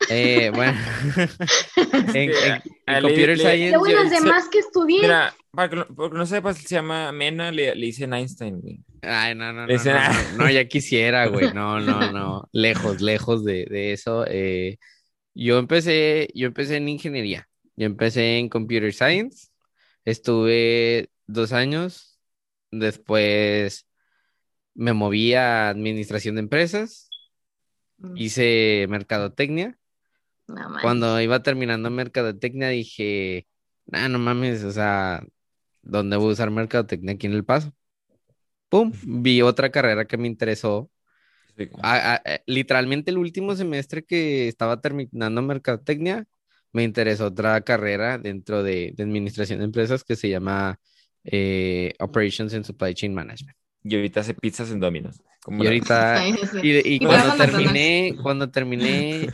[0.10, 0.74] Eh, bueno,
[2.16, 5.02] en, en- en Computer Science, Luego yo- las demás que estudié.
[5.02, 8.80] Mira, para que no, porque no sepas, se llama Mena, le, le dicen Einstein, güey.
[9.04, 13.44] Ay, no, no, no, no, no, no, ya quisiera, güey, no, no, no, lejos, lejos
[13.44, 14.26] de, de eso.
[14.28, 14.80] eh,
[15.38, 19.50] yo empecé, yo empecé en ingeniería, yo empecé en Computer Science,
[20.04, 22.20] estuve dos años,
[22.72, 23.88] después
[24.74, 27.10] me moví a administración de empresas,
[28.16, 29.78] hice mercadotecnia.
[30.48, 30.70] No.
[30.82, 33.48] Cuando iba terminando mercadotecnia dije,
[33.92, 35.24] ah, no mames, o sea,
[35.84, 37.74] ¿dónde voy a usar mercadotecnia aquí en El Paso?
[38.70, 40.90] Pum, vi otra carrera que me interesó.
[41.58, 41.70] Sí.
[41.82, 46.26] A- a- eh, literalmente el último semestre que estaba terminando mercadotecnia,
[46.74, 50.80] me interesó otra carrera dentro de, de administración de empresas que se llama
[51.24, 53.58] eh, Operations and Supply Chain Management.
[53.84, 55.22] Y ahorita hace pizzas en Domino's.
[55.42, 56.24] ¿Cómo Y ahorita,
[56.62, 59.30] y, y Y cuando terminé, cuando terminé,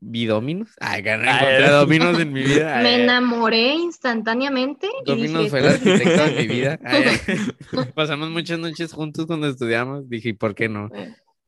[0.00, 0.70] vi Dominos.
[0.80, 2.80] Ay, Ay, encontré Dominos en mi vida.
[2.82, 6.78] Me Ay, enamoré instantáneamente y Dominos dije, fue el arquitecto de mi vida.
[6.84, 7.04] Ay,
[7.94, 10.08] pasamos muchas noches juntos cuando estudiamos.
[10.08, 10.90] Dije, ¿y por qué no?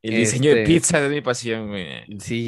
[0.01, 1.87] El diseño de este- pizza es mi pasión, güey.
[2.19, 2.47] Sí,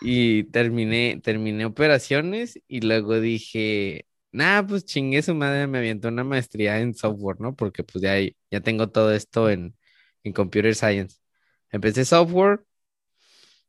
[0.00, 6.22] y terminé, terminé operaciones y luego dije, nah, pues chingue su madre, me avientó una
[6.24, 7.54] maestría en software, ¿no?
[7.56, 8.14] Porque pues ya,
[8.50, 9.74] ya tengo todo esto en,
[10.22, 11.18] en computer science.
[11.70, 12.60] Empecé software,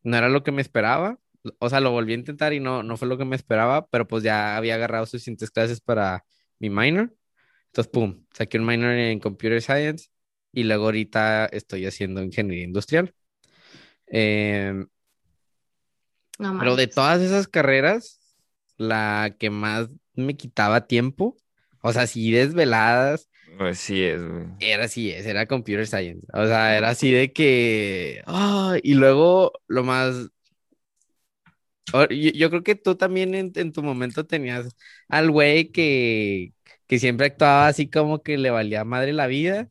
[0.04, 1.18] no era lo que me esperaba,
[1.60, 4.08] o sea, lo volví a intentar y no, no fue lo que me esperaba, pero
[4.08, 6.26] pues ya había agarrado suficientes clases para
[6.60, 7.14] mi minor.
[7.68, 10.10] Entonces, pum, saqué un minor en Computer Science
[10.54, 13.14] y luego ahorita estoy haciendo ingeniería industrial.
[14.08, 14.88] Em,
[16.40, 18.20] No pero de todas esas carreras,
[18.78, 21.38] la que más me quitaba tiempo,
[21.82, 24.46] o sea, sí desveladas, Pues sí es, güey.
[24.60, 26.26] era así, es, era Computer Science.
[26.34, 30.30] O sea, era así de que, ah, y luego lo más,
[31.92, 34.76] yo, yo creo que tú también en, tu momento tenías
[35.08, 36.54] al güey que,
[36.88, 39.70] que siempre actuaba así como que le valía madre la vida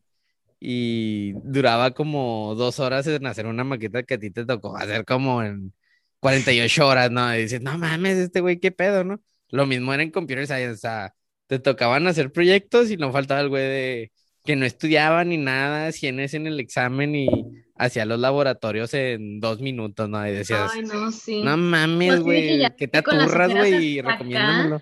[0.59, 5.05] y duraba como dos horas en hacer una maqueta que a ti te tocó hacer
[5.05, 5.73] como en
[6.19, 7.31] 48 horas, ¿no?
[7.31, 9.21] Dices, no mames, este güey, qué pedo, ¿no?
[9.49, 11.15] Lo mismo era en Computer Science, o sea,
[11.47, 14.11] te tocaban hacer proyectos y no faltaba el güey de
[14.45, 17.27] que no estudiaba ni nada, es en el examen y
[17.75, 20.25] hacía los laboratorios en dos minutos, ¿no?
[20.27, 21.41] Y decías, Ay, no, sí.
[21.41, 24.81] no mames, que güey, que te aturras, güey, y recomiéndamelo.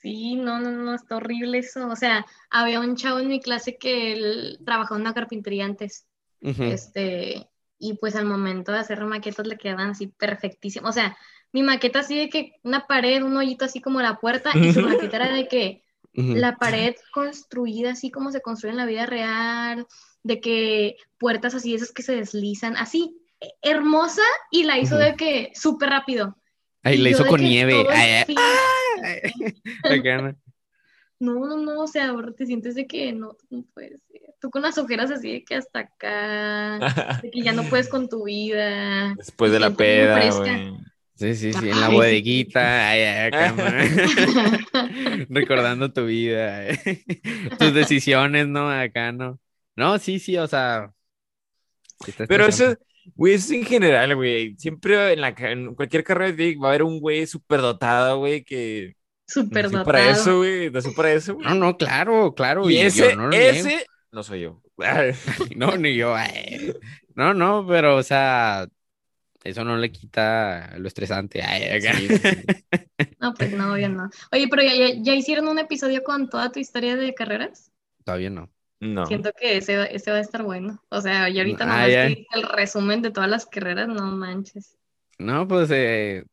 [0.00, 1.86] Sí, no, no, no, está horrible eso.
[1.88, 6.06] O sea, había un chavo en mi clase que él trabajaba en una carpintería antes.
[6.40, 7.48] Este,
[7.78, 10.90] y pues al momento de hacer maquetas le quedaban así perfectísimas.
[10.90, 11.16] O sea,
[11.52, 14.80] mi maqueta así de que una pared, un hoyito así como la puerta, y su
[14.80, 15.81] maqueta era de que
[16.14, 19.86] La pared construida así como se construye en la vida real,
[20.22, 25.16] de que puertas así, esas que se deslizan, así, eh, hermosa, y la hizo de
[25.16, 26.36] que súper rápido.
[26.82, 27.86] Ay, Y la hizo con nieve.
[27.90, 28.24] Ay,
[29.84, 30.02] ay,
[31.18, 31.34] ¿no?
[31.46, 34.00] No, no, o sea, ahora te sientes de que no, no puedes.
[34.40, 38.08] Tú con las ojeras así de que hasta acá, de que ya no puedes con
[38.08, 39.14] tu vida.
[39.14, 40.76] Después de la peda, güey.
[41.22, 43.62] Sí, sí, sí, en la bodeguita, ay, ay, acá, ¿no?
[45.28, 47.04] recordando tu vida, eh.
[47.60, 48.68] tus decisiones, ¿no?
[48.68, 49.38] Acá, ¿no?
[49.76, 50.92] No, sí, sí, o sea.
[52.26, 52.74] Pero eso,
[53.14, 54.56] güey, eso es en general, güey.
[54.58, 58.42] Siempre en, la, en cualquier carrera de va a haber un güey súper dotado, güey,
[58.42, 58.94] que
[59.26, 60.10] Súper nació para dotado.
[60.10, 60.70] eso, güey.
[60.72, 61.46] Nació para eso, güey.
[61.46, 62.68] No, no, claro, claro.
[62.68, 63.68] Y y yo ese, no niego.
[63.68, 64.60] ese, no soy yo.
[65.54, 66.16] No, ni yo.
[66.16, 66.72] ay.
[67.14, 68.66] No, no, pero, o sea,
[69.44, 71.42] eso no le quita lo estresante.
[71.42, 71.80] Ay.
[71.80, 72.50] Sí, sí, sí.
[73.20, 74.10] No, pues no, obvio no.
[74.32, 77.70] Oye, pero ya, ya, ya hicieron un episodio con toda tu historia de carreras.
[78.04, 78.50] Todavía no.
[78.80, 79.06] No.
[79.06, 80.82] Siento que ese, va- ese va a estar bueno.
[80.88, 84.76] O sea, y ahorita Ah, que hice el resumen de todas las carreras, no manches.
[85.18, 86.24] No, pues eh,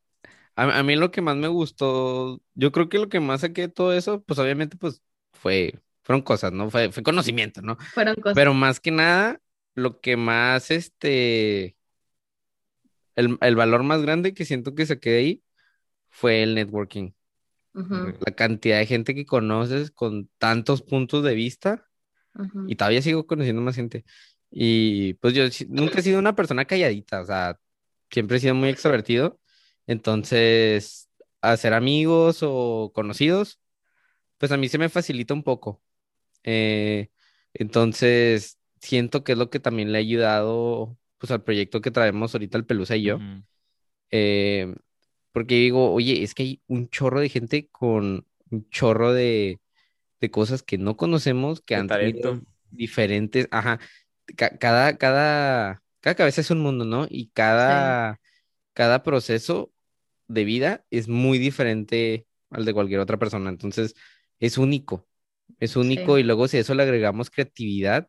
[0.55, 3.63] a, a mí lo que más me gustó, yo creo que lo que más saqué
[3.63, 5.01] de todo eso, pues obviamente pues
[5.33, 6.71] fue, fueron cosas, ¿no?
[6.71, 7.77] Fue, fue conocimiento, ¿no?
[7.93, 8.35] Fueron cosas.
[8.35, 9.41] Pero más que nada,
[9.75, 11.77] lo que más, este,
[13.19, 15.43] el, el valor más grande que siento que saqué de ahí
[16.09, 17.11] fue el networking.
[17.73, 21.87] La cantidad de gente que conoces con tantos puntos de vista
[22.35, 22.65] ujú.
[22.67, 24.05] y todavía sigo conociendo más gente.
[24.51, 27.59] Y pues yo nunca he sido una persona calladita, o sea,
[28.09, 29.39] siempre he sido muy extrovertido.
[29.87, 31.09] Entonces,
[31.41, 33.61] hacer amigos o conocidos,
[34.37, 35.81] pues a mí se me facilita un poco.
[36.43, 37.09] Eh,
[37.53, 42.33] entonces, siento que es lo que también le ha ayudado pues al proyecto que traemos
[42.33, 43.17] ahorita el Pelusa y yo.
[43.17, 43.43] Ujú.
[44.11, 44.73] Eh,
[45.31, 49.59] porque digo, oye, es que hay un chorro de gente con un chorro de,
[50.19, 52.41] de cosas que no conocemos, que De han tenido
[52.71, 53.79] diferentes, ajá,
[54.35, 57.05] ca- cada, cada, cada cabeza es un mundo, ¿no?
[57.09, 58.19] Y cada,
[58.73, 59.71] cada proceso
[60.27, 63.93] de vida es muy diferente al de cualquier otra persona, entonces
[64.39, 65.07] es único,
[65.59, 66.21] es único Sí.
[66.21, 68.07] y luego si a eso le agregamos creatividad,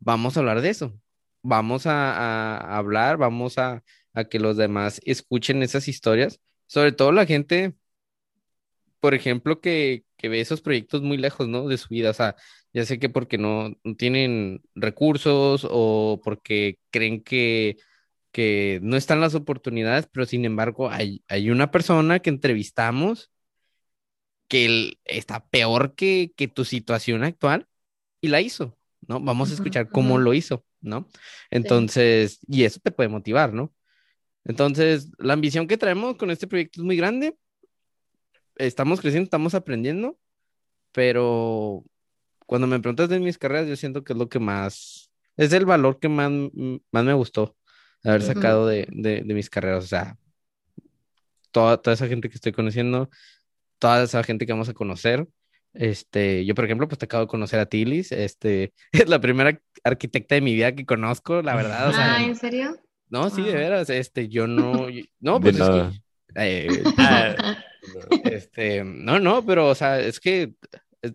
[0.00, 0.98] vamos a hablar de eso,
[1.44, 3.84] vamos a, hablar, vamos a,
[4.14, 7.74] a que los demás escuchen esas historias, sobre todo la gente,
[9.00, 11.68] por ejemplo, que, que ve esos proyectos muy lejos, ¿no?
[11.68, 12.36] De su vida, o sea,
[12.72, 17.76] ya sé que porque no, no tienen recursos o porque creen que,
[18.32, 23.30] que no están las oportunidades, pero sin embargo hay, hay una persona que entrevistamos
[24.48, 27.68] que él está peor que, que tu situación actual
[28.20, 28.76] y la hizo,
[29.08, 29.20] ¿no?
[29.20, 31.08] Vamos a escuchar cómo lo hizo, ¿no?
[31.50, 33.72] Entonces, y eso te puede motivar, ¿no?
[34.44, 37.36] Entonces, la ambición que traemos con este proyecto es muy grande.
[38.56, 40.18] Estamos creciendo, estamos aprendiendo,
[40.92, 41.84] pero
[42.46, 45.64] cuando me preguntas de mis carreras, yo siento que es lo que más, es el
[45.64, 46.30] valor que más,
[46.92, 47.56] más me gustó
[48.04, 49.84] haber sacado de, de, de mis carreras.
[49.84, 50.18] O sea,
[51.50, 53.08] toda, toda esa gente que estoy conociendo,
[53.78, 55.26] toda esa gente que vamos a conocer.
[55.74, 59.58] Este, yo, por ejemplo, pues te acabo de conocer a Tilis, este, es la primera
[59.82, 62.76] arquitecta de mi vida que conozco, la verdad, o sea, Ah, ¿en serio?
[63.10, 63.58] no, sí, de Wow.
[63.60, 65.92] veras, este, yo no, yo- no, De pues es nada.
[65.92, 66.00] que,
[66.36, 67.56] eh, Ah,
[68.24, 70.54] este, no, no, pero, o sea, es que
[71.02, 71.12] es,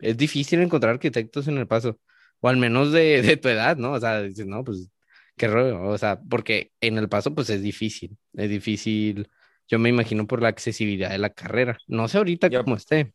[0.00, 1.98] es difícil encontrar arquitectos en El Paso,
[2.40, 3.92] o al menos de, de tu edad, ¿no?
[3.92, 4.88] O sea, dices, no, pues
[5.36, 9.28] qué rollo, o sea, porque en el paso pues es difícil, es difícil,
[9.68, 13.12] yo me imagino por la accesibilidad de la carrera, no sé ahorita cómo esté.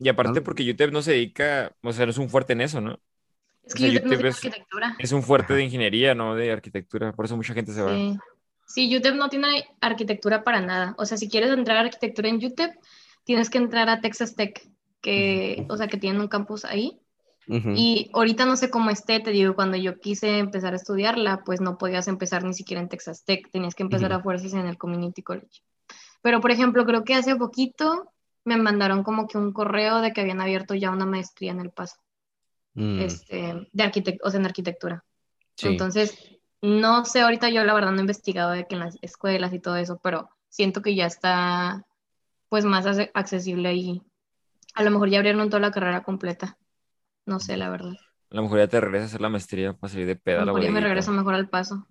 [0.00, 2.80] Y aparte porque UTEP no se dedica, o sea, no es un fuerte en eso,
[2.80, 2.98] ¿no?
[3.62, 4.96] Es O que sea, UTEP no UTEP tiene es- arquitectura.
[4.98, 7.12] Es un fuerte de ingeniería, no de arquitectura.
[7.12, 7.94] Por eso mucha gente se va.
[7.94, 8.18] Sí.
[8.66, 10.94] Sí, UTEP no tiene arquitectura para nada.
[10.96, 12.72] O sea, si quieres entrar a arquitectura en UTEP,
[13.24, 14.66] tienes que entrar a Texas Tech,
[15.00, 16.98] que, o sea, que tienen un campus ahí.
[17.74, 21.60] Y ahorita no sé cómo esté, te digo, cuando yo quise empezar a estudiarla, pues
[21.60, 24.78] no podías empezar ni siquiera en Texas Tech, tenías que empezar a fuerzas en el
[24.78, 25.60] Community College.
[26.22, 28.12] Pero, por ejemplo, creo que hace poquito
[28.44, 31.70] me mandaron como que un correo de que habían abierto ya una maestría en El
[31.70, 31.96] Paso,
[32.74, 35.04] Mm, este, de arquitect o sea, en arquitectura.
[35.56, 35.68] sí.
[35.68, 36.16] Entonces,
[36.62, 39.60] no sé, ahorita yo la verdad no he investigado de que en las escuelas y
[39.60, 41.84] todo eso, pero siento que ya está
[42.48, 44.02] pues más accesible ahí.
[44.74, 46.58] A lo mejor ya abrieron toda la carrera completa.
[47.26, 47.92] No sé, la verdad.
[48.30, 50.42] A lo mejor ya te regresas a hacer la maestría para salir de peda A
[50.42, 51.86] a lo la mejor ya me regreso mejor al paso.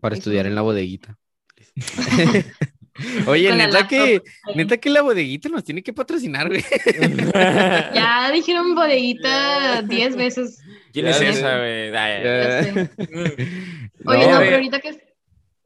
[0.00, 1.18] Para estudiar en la bodeguita.
[3.26, 4.22] Oye, neta que,
[4.54, 6.62] neta que la bodeguita nos tiene que patrocinar, güey.
[7.94, 10.62] Ya dijeron bodeguita 10 veces.
[10.92, 11.28] ¿Quién es sé.
[11.30, 11.90] esa, güey?
[11.90, 15.14] No, Oye, no, pero ahorita que...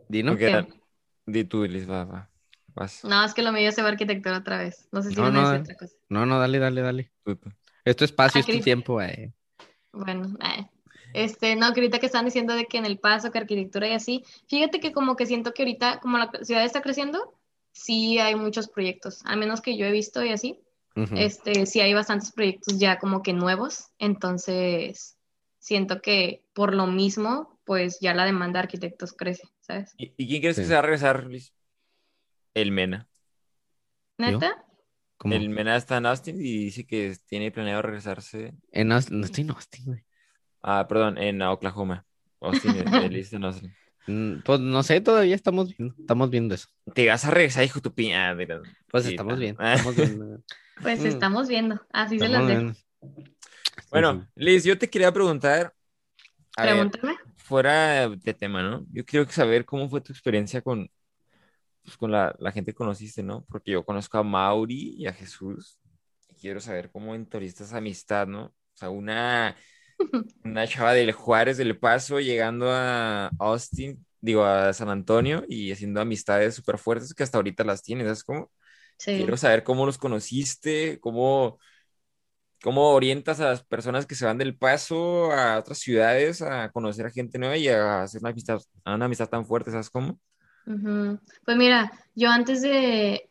[0.08, 0.36] Dino.
[1.26, 2.30] Di tú, Liz, va, va.
[2.74, 3.02] Vas.
[3.04, 4.88] No, es que lo mío se va a arquitectura otra vez.
[4.92, 5.48] No sé si No, van a no.
[5.50, 5.94] decir otra cosa.
[6.08, 7.12] No, no, dale, dale, dale.
[7.24, 7.38] Tú.
[7.84, 9.32] Es tu espacio, Ah, es tu tiempo, güey.
[9.92, 10.66] Bueno, eh.
[11.16, 13.92] Este, no, que ahorita que están diciendo de que en el paso, que arquitectura y
[13.92, 17.34] así, fíjate que como que siento que ahorita, como la ciudad está creciendo,
[17.72, 20.60] sí hay muchos proyectos, al menos que yo he visto y así,
[20.94, 21.16] Ujú.
[21.16, 25.16] este, sí hay bastantes proyectos ya como que nuevos, entonces
[25.58, 29.94] siento que por lo mismo, pues ya la demanda de arquitectos crece, ¿sabes?
[29.96, 31.52] ¿Y, y quién crees que se va a regresar, Liz?
[32.54, 33.08] El Mena.
[34.18, 34.64] ¿Neta?
[35.18, 35.34] ¿Cómo?
[35.34, 38.54] El Mena está en Austin y dice que tiene planeado regresarse.
[38.70, 40.04] En Austin, no estoy en Austin, güey.
[40.68, 42.04] Ah, perdón, en Oklahoma.
[42.40, 42.88] Austin, el-
[43.44, 43.72] Austin.
[44.08, 46.68] Mm, Pues no sé, todavía estamos viendo, estamos viendo eso.
[46.94, 48.34] Te vas a regresar, hijo tu piña.
[48.34, 48.60] mira.
[48.90, 49.74] Pues Sí, estamos Ah.
[49.74, 50.42] estamos viendo.
[50.82, 51.06] Pues Mm.
[51.06, 52.60] estamos viendo, así se las dejo.
[52.60, 52.78] viendo.
[53.90, 55.72] Bueno, Liz, yo te quería preguntar,
[56.56, 57.14] ver, Pregúntame.
[57.36, 58.84] fuera de tema, ¿no?
[58.92, 60.90] Yo quiero saber cómo fue tu experiencia con,
[61.82, 63.44] pues, con la, la gente que conociste, ¿no?
[63.48, 65.78] Porque yo conozco a Mauri y a Jesús.
[66.28, 67.14] Y quiero saber cómo
[67.64, 68.46] esa amistad, ¿no?
[68.46, 69.56] O sea, una,
[70.44, 76.00] una chava del Juárez del Paso llegando a Austin, digo, a San Antonio y haciendo
[76.00, 78.50] amistades súper fuertes que hasta ahorita las tienes, ¿sabes cómo?
[78.98, 79.16] Sí.
[79.16, 81.58] Quiero saber cómo los conociste, cómo,
[82.62, 87.06] cómo orientas a las personas que se van del paso a otras ciudades a conocer
[87.06, 90.18] a gente nueva y a hacer una amistad, a una amistad tan fuerte, ¿sabes cómo?
[91.44, 93.28] Pues mira, yo antes de,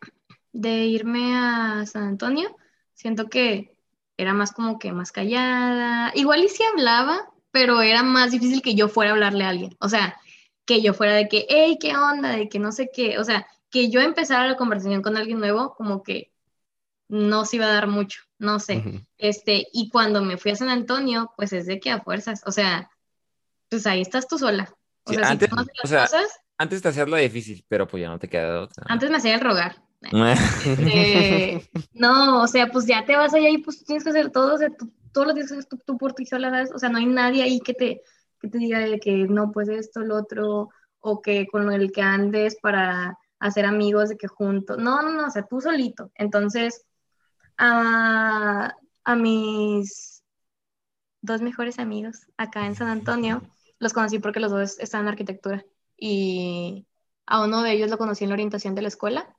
[0.52, 2.56] de irme a San Antonio,
[2.94, 3.75] siento que
[4.16, 6.12] era más como que más callada.
[6.14, 9.76] Igual y sí hablaba, pero era más difícil que yo fuera a hablarle a alguien.
[9.80, 10.18] O sea,
[10.64, 12.30] que yo fuera de que, hey, ¿qué onda?
[12.30, 13.18] De que no sé qué.
[13.18, 16.32] O sea, que yo empezara la conversación con alguien nuevo, como que
[17.08, 18.78] no se iba a dar mucho, no sé.
[18.78, 19.00] Ujú.
[19.18, 22.50] Este, y cuando me fui a San Antonio, pues es de que a fuerzas, o
[22.52, 22.90] sea,
[23.68, 24.74] pues ahí estás tú sola.
[25.04, 27.18] O Sí, sea, antes- si tú no haces o sea, cosas, Antes te hacías la
[27.18, 28.82] difícil, pero pues ya no te queda otra.
[28.88, 29.76] antes me hacía el rogar.
[30.12, 34.54] Este, no, o sea, pues ya te vas allá y pues tienes que hacer todo,
[34.54, 36.72] o sea, tú, todos los días tú, tú por ti sola, ¿sabes?
[36.72, 38.02] O sea, no hay nadie ahí que te,
[38.40, 42.56] que te diga que no, pues esto, lo otro, o que con el que andes
[42.60, 44.78] para hacer amigos de que juntos.
[44.78, 46.10] No, no, no, o sea, tú solito.
[46.14, 46.84] Entonces,
[47.58, 50.22] a, a mis
[51.20, 53.42] dos mejores amigos acá en San Antonio,
[53.78, 55.64] los conocí porque los dos estaban en arquitectura
[55.96, 56.86] y
[57.26, 59.35] a uno de ellos lo conocí en la orientación de la escuela.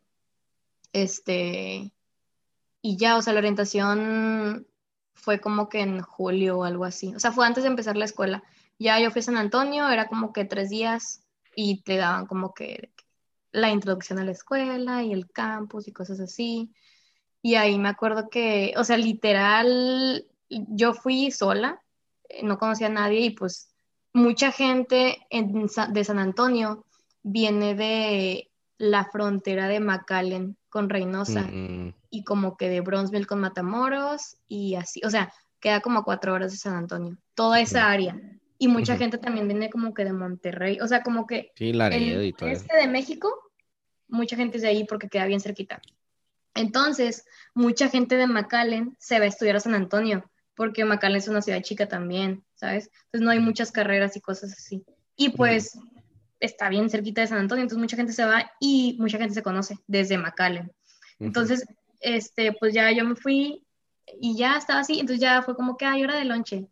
[1.04, 1.92] Este,
[2.82, 4.68] y ya, o sea, la orientación
[5.14, 7.14] fue como que en julio o algo así.
[7.16, 8.44] O sea, fue antes de empezar la escuela.
[8.80, 11.22] Ya yo fui a San Antonio, era como que tres días
[11.56, 12.92] y te daban como que
[13.52, 16.72] la introducción a la escuela y el campus y cosas así.
[17.42, 21.82] Y ahí me acuerdo que, o sea, literal, yo fui sola,
[22.30, 23.70] eh, no conocía a nadie y pues
[24.14, 26.86] mucha gente de San Antonio
[27.24, 33.40] viene de la frontera de McAllen con Reynosa Mm, y como que de Bronzeville con
[33.40, 37.90] Matamoros y así, o sea, queda como a cuatro horas de San Antonio, toda esa
[37.90, 38.16] área.
[38.60, 39.00] Y mucha Ujú.
[39.00, 42.36] gente también viene como que de Monterrey, o sea, como que Sí, Laredo y el
[42.36, 42.62] todo eso.
[42.62, 43.28] este de México,
[44.08, 45.82] mucha gente es de ahí porque queda bien cerquita.
[46.54, 47.26] Entonces,
[47.56, 51.42] mucha gente de McAllen se va a estudiar a San Antonio, porque McAllen es una
[51.42, 52.92] ciudad chica también, ¿sabes?
[53.06, 54.86] Entonces no hay muchas carreras y cosas así.
[55.16, 55.80] Y pues
[56.40, 59.44] está bien cerquita de San Antonio, entonces mucha gente se va y mucha gente se
[59.44, 60.72] conoce desde McAllen.
[61.20, 61.66] Entonces,
[62.00, 63.64] este, pues ya yo me fui
[64.20, 66.68] y ya estaba así, entonces ya fue como que hay hora de lonche.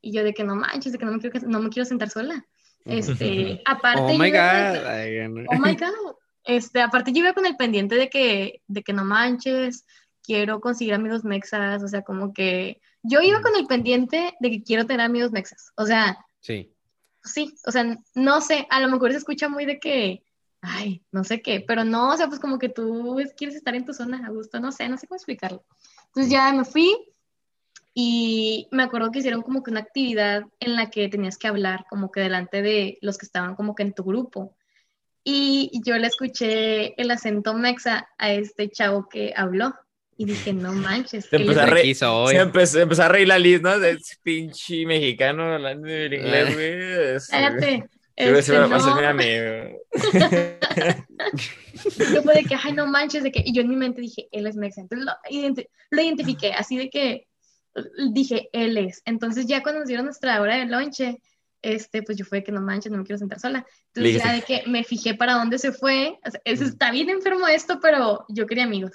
[0.00, 2.08] Y yo de que no manches, de que no me quiero, no me quiero sentar
[2.10, 2.46] sola.
[2.84, 4.02] Este, aparte.
[4.02, 5.46] Oh yo my god.
[5.48, 6.16] Oh my God.
[6.44, 9.84] Este, aparte yo iba con el pendiente de que, de que no manches,
[10.22, 14.62] quiero conseguir amigos mexas, o sea, como que yo iba con el pendiente de que
[14.62, 16.74] quiero tener amigos mexas, o sea, Sí.
[17.24, 20.22] Sí, o sea, no sé, a lo mejor se escucha muy de que,
[20.60, 23.74] ay, no sé qué, pero no, o sea, pues como que tú es- quieres estar
[23.74, 25.64] en tu zona a gusto, no sé, no sé cómo explicarlo.
[26.06, 26.94] Entonces ya me fui
[27.94, 31.84] y me acuerdo que hicieron como que una actividad en la que tenías que hablar
[31.90, 34.56] como que delante de los que estaban como que en tu grupo.
[35.24, 39.74] Y yo le escuché el acento mexa a este chavo que habló
[40.18, 41.24] y dije, no manches.
[41.26, 42.34] Se empezó a De re- aquí soy.
[42.34, 43.78] Se empezó, empezó a reír la Liz, ¿no?
[43.78, 46.52] De pinche mexicano hablando en inglés, Ah.
[46.52, 47.14] güey.
[47.16, 47.84] Es- Cállate.
[48.16, 49.00] Se Este, va a hacer no.
[49.00, 49.78] mi amigo.
[52.12, 54.28] Yo fue de que, ay, no manches, de que, y yo en mi mente dije,
[54.32, 54.80] él es mexa.
[54.80, 57.26] Entonces lo, identi- lo identifiqué, así de que
[58.12, 59.02] dije, él es.
[59.04, 61.22] Entonces ya cuando nos dieron nuestra hora de lonche,
[61.62, 63.64] este, pues yo fue de que no manches, no me quiero sentar sola.
[63.94, 66.18] Entonces ya de que me fijé para dónde se fue.
[66.26, 68.92] O sea, es- está bien enfermo esto, pero yo quería amigos.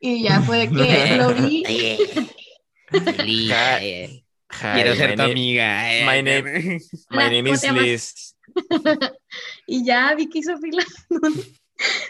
[0.00, 1.64] Y ya fue que lo vi.
[3.24, 5.94] Liz, eh, Hi, Quiero my ser tu name- amiga.
[5.94, 6.04] eh.
[6.06, 6.80] my name-
[7.10, 7.72] My name ¿Cómo is?
[7.72, 8.36] Liz.
[9.66, 10.82] Y ya vi que hizo fila.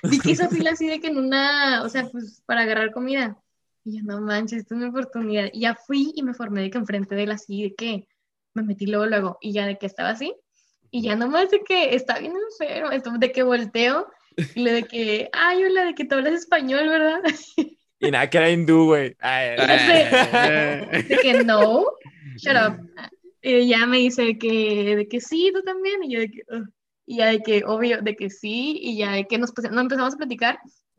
[0.04, 3.36] vi que hizo fila así de que en una, o sea, pues para agarrar comida.
[3.84, 5.50] Y yo, no manches, esta es mi oportunidad.
[5.52, 8.06] Y ya fui y me formé de que enfrente de él así, de que
[8.54, 10.32] me metí luego, luego, y ya de que estaba así.
[10.90, 14.08] Y ya nomás de que está bien enfermo, esto de que volteo
[14.54, 17.20] y le de que, ay, hola, de que tú hablas español, ¿verdad?
[18.00, 19.16] Y nada, que era hindú, güey.
[19.20, 21.84] Ay, Eh, De que no,
[22.36, 22.80] shut up.
[23.42, 26.02] Y ya me dice de que, de que sí, tú también.
[26.04, 26.42] Y yo de que,
[27.06, 28.78] y ya de que, obvio, de que sí.
[28.80, 30.58] Y ya de que nos, nos empezamos a platicar.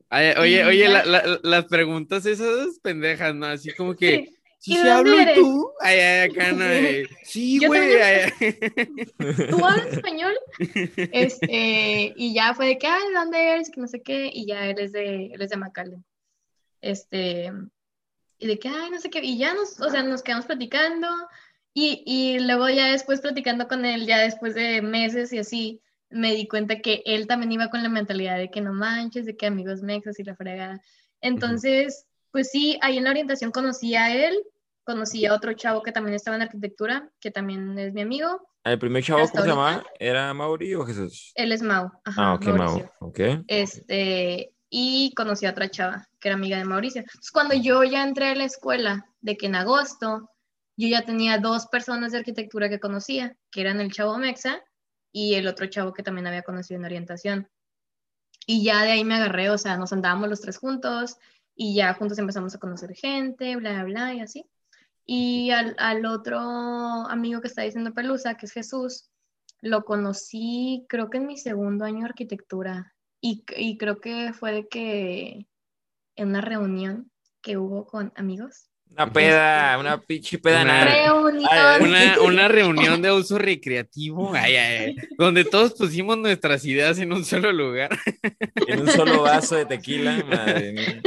[0.09, 3.45] Ay, Oye, oye, ya- la- la- las preguntas esas pendejas, ¿no?
[3.45, 4.25] Así como que,
[4.57, 4.73] Sí.
[4.73, 5.35] ¿sí ¿Y hablo eres?
[5.35, 5.71] tú?
[5.81, 6.65] Ay, ay, acá no.
[6.65, 7.79] eh, Sí, güey.
[7.99, 9.49] también.
[9.49, 10.33] ¿Tú hablas español?
[11.11, 13.69] Este, y ya fue de que, ay, ¿de dónde eres?
[13.69, 14.29] Que no sé qué.
[14.33, 16.03] Y ya él es de, él es de McAllen.
[16.82, 17.51] Este,
[18.38, 19.19] y de que, ay, no sé qué.
[19.23, 21.07] Y ya nos, o sea, nos quedamos platicando.
[21.73, 26.34] Y, y luego ya después platicando con él, ya después de meses y así, me
[26.34, 29.45] di cuenta que él también iba con la mentalidad de que no manches, de que
[29.45, 30.82] amigos mexas y la fregada.
[31.21, 34.39] Entonces, pues sí, ahí en la orientación conocí a él,
[34.84, 38.41] conocí a otro chavo que también estaba en arquitectura, que también es mi amigo.
[38.63, 39.84] El primer chavo, ¿cómo se llamaba?
[39.99, 41.32] ¿Era Mauri o Jesús?
[41.36, 41.91] Él es Mau.
[42.03, 42.57] Ajá, Ah, ok, Mau.
[42.57, 42.91] Mauricio.
[42.99, 43.19] Ok.
[43.47, 47.01] Este, y conocí a otra chava que era amiga de Mauricio.
[47.01, 50.30] Entonces, cuando yo ya entré a la escuela, de que en agosto,
[50.78, 54.61] yo ya tenía dos personas de arquitectura que conocía, que eran el chavo Mexa
[55.11, 57.49] y el otro chavo que también había conocido en orientación.
[58.45, 61.17] Y ya de ahí me agarré, o sea, nos andábamos los tres juntos
[61.55, 64.45] y ya juntos empezamos a conocer gente, bla, bla, bla, y así.
[65.05, 69.09] Y al, al otro amigo que está diciendo Pelusa, que es Jesús,
[69.61, 74.51] lo conocí creo que en mi segundo año de arquitectura y, y creo que fue
[74.53, 75.45] de que
[76.15, 77.11] en una reunión
[77.41, 78.65] que hubo con amigos.
[78.91, 81.05] Una peda, una pinche peda Una- nada.
[81.05, 81.49] Reunión.
[81.51, 87.13] Ay, Una, una reunión de uso recreativo, ay, ay, donde todos pusimos nuestras ideas en
[87.13, 87.91] un solo lugar.
[88.67, 91.01] En un solo vaso de tequila, madre mía.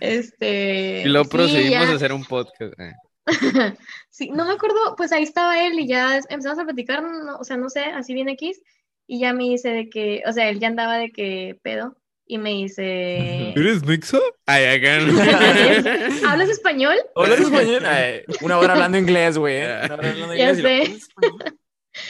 [0.00, 1.02] Este.
[1.04, 2.74] Y luego procedimos a hacer un podcast.
[2.78, 2.94] eh.
[4.10, 7.44] Sí, no me acuerdo, pues ahí estaba él y ya empezamos a platicar, no- o
[7.44, 8.60] sea, no sé, así bien X,
[9.08, 11.96] y ya me dice de que, o sea, él ya andaba de que pedo,
[12.30, 14.20] y me dice, ¿Eres mexo?
[14.46, 15.18] Ay, acá no.
[16.28, 16.94] ¿hablas español?
[17.14, 17.84] Hola, español.
[17.86, 19.56] Ay, Una hora hablando inglés, güey.
[19.56, 19.80] ¿eh?
[19.86, 20.58] Una hora hablando Ya inglés.
[20.58, 21.54] y lo- sé.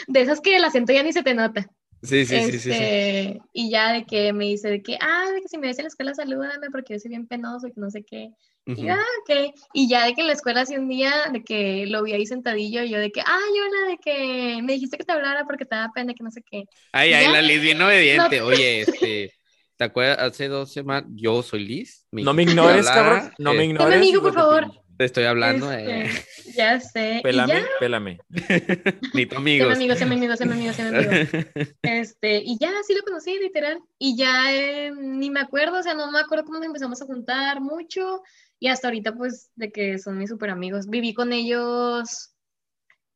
[0.09, 1.66] De esas que el acento ya ni se te nota.
[2.03, 2.70] Sí, sí, sí, sí, sí.
[2.70, 5.78] Este, Y ya de que me dice de que, ah, de que si me ves
[5.78, 8.30] en la escuela, salúdame porque yo soy bien penoso y que no sé qué.
[8.68, 9.54] Ah, ok.
[9.72, 12.26] Y ya de que en la escuela así un día, de que lo vi ahí
[12.26, 15.64] sentadillo, y yo de que, ay, hola, de que me dijiste que te hablara porque
[15.64, 16.64] te daba pena, que no sé qué.
[16.92, 18.42] Ay, ay, la Liz bien obediente.
[18.42, 19.32] Oye, este,
[19.76, 20.18] ¿te acuerdas?
[20.18, 22.06] Hace dos semanas, yo soy Liz.
[22.12, 23.32] No me ignores, cabrón.
[23.38, 23.96] No eh, me ignores.
[23.96, 24.88] amigo, hijo por favor.
[24.98, 27.20] Te estoy hablando, eh, Este, ya sé.
[27.22, 28.18] Pélame, Y ya, pélame.
[29.14, 29.72] ni tu amigos.
[29.72, 31.12] amigo, se me amigo, se me amigo, se me amigo.
[31.82, 33.78] Este, y ya, sí lo conocí, literal.
[33.96, 37.06] Y ya eh, ni me acuerdo, o sea, no me acuerdo cómo nos empezamos a
[37.06, 38.22] juntar mucho.
[38.59, 40.88] Y hasta ahorita, pues, de que son mis super amigos.
[40.88, 42.34] Viví con ellos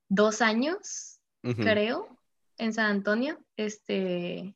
[0.09, 2.19] dos años, creo,
[2.59, 3.45] en San Antonio.
[3.57, 4.55] Este,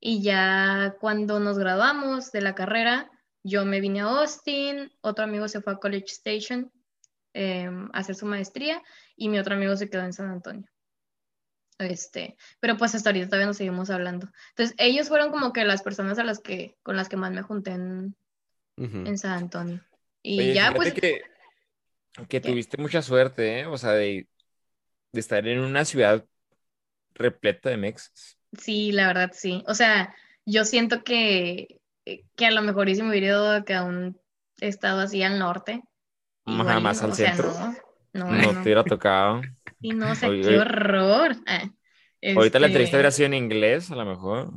[0.00, 3.10] y ya cuando nos graduamos de la carrera,
[3.42, 6.72] yo me vine a Austin, otro amigo se fue a College Station
[7.32, 8.82] em, a hacer su maestría
[9.16, 10.68] y mi otro amigo se quedó en San Antonio.
[11.78, 14.28] Este, pero pues hasta ahorita todavía nos seguimos hablando.
[14.50, 17.42] Entonces, ellos fueron como que las personas a las que, con las que más me
[17.42, 18.16] junté en,
[18.76, 19.84] en San Antonio.
[20.22, 20.92] Y Oye, ya, pues,
[22.28, 23.66] que, tuviste mucha suerte, ¿eh?
[23.66, 24.28] O sea, de,
[25.12, 26.26] de estar en una ciudad
[27.14, 28.38] repleto de mexas.
[28.58, 29.64] Sí, la verdad, sí.
[29.66, 30.14] O sea,
[30.46, 31.80] yo siento que,
[32.36, 34.18] que a lo mejor si me hubiera ido que a un
[34.60, 35.82] estado así al norte.
[36.44, 37.52] Ajá, igual, más al o sea, centro.
[38.14, 38.62] no, no, No no.
[38.62, 39.42] te hubiera tocado.
[39.80, 41.36] Sí, no, o sea, qué horror.
[41.46, 41.70] Ah,
[42.34, 44.50] Ahorita la este, entrevista hubiera sido en inglés, a lo mejor.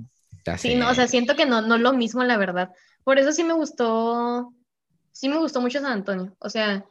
[0.46, 0.76] Ya Sí, sé.
[0.76, 2.70] no, o sea, siento que no, no es lo mismo, la verdad.
[3.04, 4.54] Por eso sí me gustó,
[5.12, 6.36] sí me gustó mucho San Antonio.
[6.40, 6.86] O sea,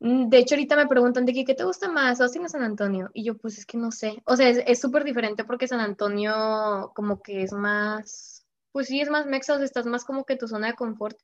[0.00, 2.62] mm, de hecho ahorita me preguntan de que, ¿qué te gusta más, Austin o San
[2.62, 3.10] Antonio?
[3.14, 4.22] Y yo, pues es que no sé.
[4.26, 9.00] O sea, es es súper diferente porque San Antonio como que es más, pues sí,
[9.00, 11.16] es más mexa, o sea, estás más como que en tu zona de confort.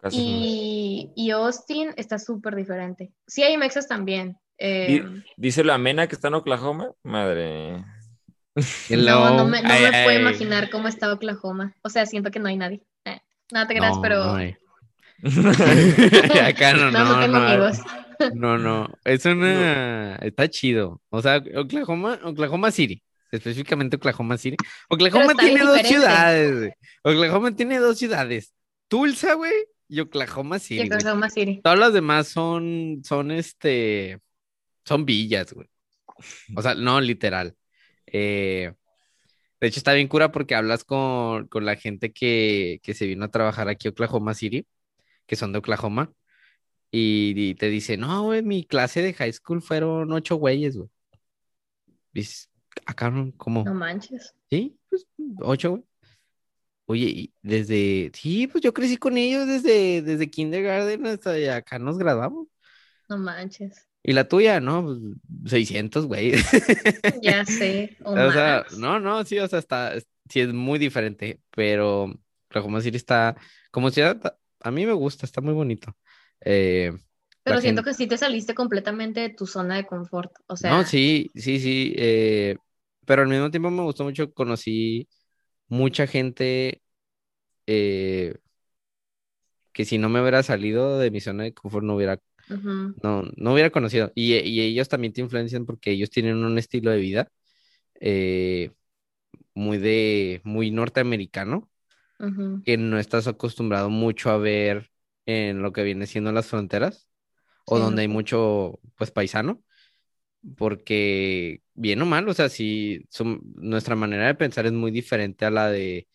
[0.00, 3.12] Casi Y, y Austin está súper diferente.
[3.26, 4.36] Sí hay mexas también.
[4.58, 5.04] eh,
[5.36, 6.92] Dice la Mena que está en Oklahoma.
[7.04, 7.84] Madre.
[8.90, 11.74] no, no me, no Ay, me puedo imaginar cómo está Oklahoma.
[11.82, 12.82] O sea, siento que no hay nadie.
[13.04, 13.20] Eh,
[13.52, 14.24] no te creas, No, pero...
[14.38, 14.61] no.
[16.42, 17.78] Acá no, No, no no, tengo no, amigos.
[18.34, 21.00] No, no, es una, está chido.
[21.10, 24.56] O sea, Oklahoma, Oklahoma City, específicamente Oklahoma City.
[24.88, 26.72] Oklahoma tiene dos ciudades, güey.
[27.02, 28.52] Oklahoma tiene dos ciudades,
[28.88, 29.52] Tulsa, güey,
[29.88, 30.98] y Oklahoma Y City, güey.
[30.98, 31.60] Oklahoma City.
[31.62, 34.20] Todas las demás son, son este,
[34.84, 35.68] son villas, güey.
[36.54, 37.56] O sea, no, literal.
[38.06, 38.72] Eh,
[39.60, 43.24] de hecho, está bien cura porque hablas con, con la gente que, que se vino
[43.24, 44.66] a trabajar aquí a Oklahoma City,
[45.26, 46.12] que son de Oklahoma,
[46.90, 50.88] y, y te dice, no, güey, mi clase de high school fueron ocho güeyes, güey.
[52.12, 52.50] Dices,
[52.84, 53.64] acá, ¿cómo?
[53.64, 54.34] No manches.
[54.50, 55.06] Sí, pues
[55.40, 55.82] ocho, güey.
[56.86, 61.96] Oye, y desde, sí, pues yo crecí con ellos desde, desde kindergarten hasta acá nos
[61.96, 62.48] graduamos.
[63.08, 63.88] No manches.
[64.02, 64.60] ¿Y la tuya?
[64.60, 64.98] No, pues
[65.50, 66.32] 600, güey.
[67.22, 67.96] Ya sé.
[68.04, 72.12] O, O sea, no, no, sí, o sea, está, es- sí es muy diferente, pero
[72.48, 73.36] Oklahoma City está,
[73.70, 75.96] como ciudad, a mí me gusta, está muy bonito.
[76.40, 76.92] Eh,
[77.44, 80.32] Pero siento gente- que sí te saliste completamente de tu zona de confort.
[80.48, 82.56] O sea, No, sí, sí, sí, eh,
[83.04, 85.08] pero al mismo tiempo me gustó mucho, conocí
[85.68, 86.82] mucha gente
[87.66, 88.36] eh,
[89.72, 92.18] que si no me hubiera salido de mi zona de confort no hubiera,
[93.02, 94.12] no, no hubiera conocido.
[94.14, 97.28] Y, y ellos también te influencian porque ellos tienen un estilo de vida
[98.00, 98.72] eh,
[99.54, 101.70] muy de, muy norteamericano,
[102.22, 102.64] ujú.
[102.64, 104.90] que no estás acostumbrado mucho a ver
[105.26, 107.08] en lo que viene siendo las fronteras,
[107.66, 109.62] o Sí, donde hay mucho, pues, paisano,
[110.56, 113.06] porque bien o mal, o sea, si
[113.56, 116.08] nuestra manera de pensar es muy diferente a la de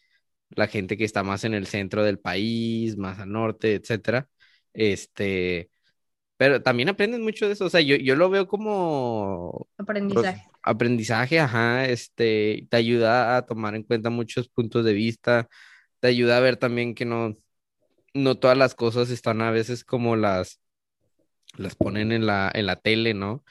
[0.52, 4.30] la gente que está más en el centro del país, más al norte, etcétera.
[4.74, 5.72] Este,
[6.38, 10.52] pero también aprendes mucho de eso, o sea, yo, yo lo veo como Aprendizaje.
[10.64, 15.48] aprendizaje, ajá, este, te ayuda a tomar en cuenta muchos puntos de vista,
[16.00, 17.38] te ayuda a ver también que no,
[18.14, 20.60] no todas las cosas están a veces como las,
[21.58, 23.44] las ponen en la, en la tele, ¿no?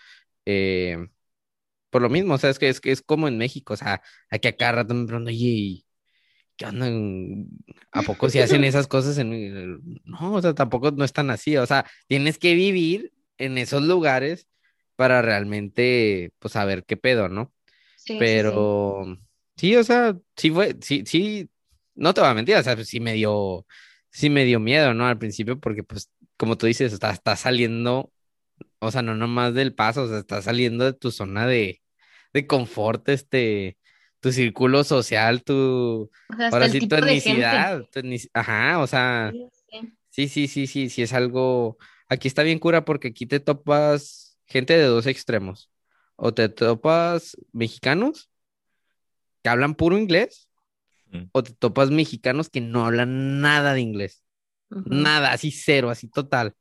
[0.45, 0.99] Eh,
[1.91, 4.03] por lo mismo, o sea, es que es, que es como en México, o sea,
[4.31, 5.87] aquí a cada rato me pregunto, oye, ¿y
[6.57, 7.47] ¿qué andan?
[7.93, 9.81] ¿A poco si hacen esas cosas en...
[10.05, 13.83] No, o sea, tampoco no es tan así, o sea, tienes que vivir en esos
[13.83, 14.49] lugares
[14.97, 17.53] para realmente, pues, saber qué pedo, ¿no?
[17.97, 18.19] Sí, sí, sí.
[18.19, 19.19] Pero
[19.57, 21.51] sí, o sea, sí fue, sí, sí,
[21.97, 23.67] no te voy a mentir, o sea, pues, sí me dio,
[24.11, 25.07] sí me dio miedo, ¿no?
[25.07, 28.13] Al principio, porque pues, como tú dices, está, está saliendo,
[28.79, 31.83] o sea, no nomás del paso, o sea, está saliendo de tu zona de,
[32.33, 33.79] de confort, este,
[34.21, 38.01] tu círculo social, tu, O sea, hasta ahora sí, tu etnicidad, tu
[38.35, 39.33] ajá, o sea,
[40.11, 41.79] sí, sí, sí, sí, sí, es algo,
[42.09, 45.71] aquí está bien cura porque aquí te topas gente de dos extremos,
[46.17, 48.31] o te topas mexicanos
[49.43, 50.46] que hablan puro inglés,
[51.13, 51.25] Mm.
[51.33, 54.23] o te topas mexicanos que no hablan nada de inglés,
[54.71, 56.55] nada, así cero, así total.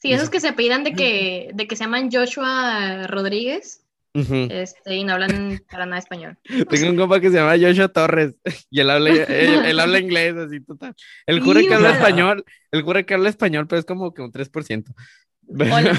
[0.00, 3.80] Sí, esos eso- que se apellidan de que, de que se llaman Joshua Rodríguez,
[4.14, 6.38] este, y no hablan para nada español.
[6.70, 8.34] Tengo un compa que se llama Joshua Torres
[8.70, 10.94] y él habla, él, él habla inglés, así total.
[11.26, 14.22] El Sí, jura que habla español, el jura que habla español, pero es como que
[14.22, 14.92] un 3%.
[15.48, 15.98] Hola.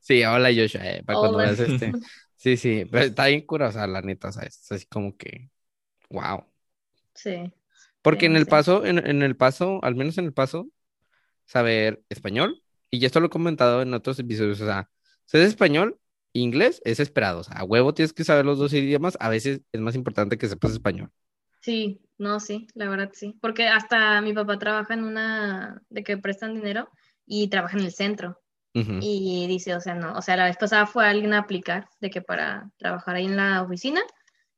[0.00, 1.92] Sí, hola Joshua, eh, para cuando veas este.
[2.36, 5.50] Sí, sí, pero está bien sea, la neta, o sea, es así como que,
[6.10, 6.49] wow.
[7.14, 7.52] Sí.
[8.02, 8.48] Porque Sí, en el sí.
[8.48, 10.68] paso, en, en el paso, al menos en el paso,
[11.46, 14.90] saber español, y ya esto lo he comentado en otros episodios, o sea,
[15.26, 15.98] ser español,
[16.34, 19.62] inglés es esperado, o sea, a huevo tienes que saber los dos idiomas, a veces
[19.72, 21.10] es más importante que sepas español.
[21.60, 23.36] Sí, no, sí, la verdad sí.
[23.40, 26.88] Porque hasta mi papá trabaja en una de que prestan dinero
[27.26, 28.40] y trabaja en el centro.
[28.72, 32.08] Y dice, o sea, no, o sea, la vez pasada fue alguien a aplicar de
[32.08, 34.00] que para trabajar ahí en la oficina,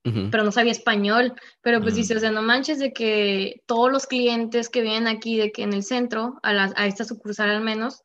[0.03, 1.35] pero no sabía español.
[1.61, 1.97] Pero pues Mm.
[1.97, 5.62] dice, o sea, no manches de que todos los clientes que vienen aquí, de que
[5.62, 8.03] en el centro, a, la- a esta sucursal al menos,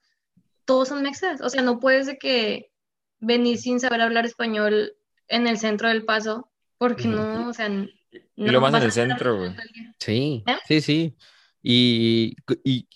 [0.65, 1.41] todos son mexas.
[1.41, 2.71] O sea, no puedes de que
[3.19, 4.93] venir sin saber hablar español
[5.27, 7.67] en el centro del paso Porque no, o sea,
[8.35, 9.51] Y lo más en el centro, güey.
[9.99, 10.57] Sí, ¿Eh?
[10.67, 11.15] sí, sí.
[11.63, 12.87] Y, y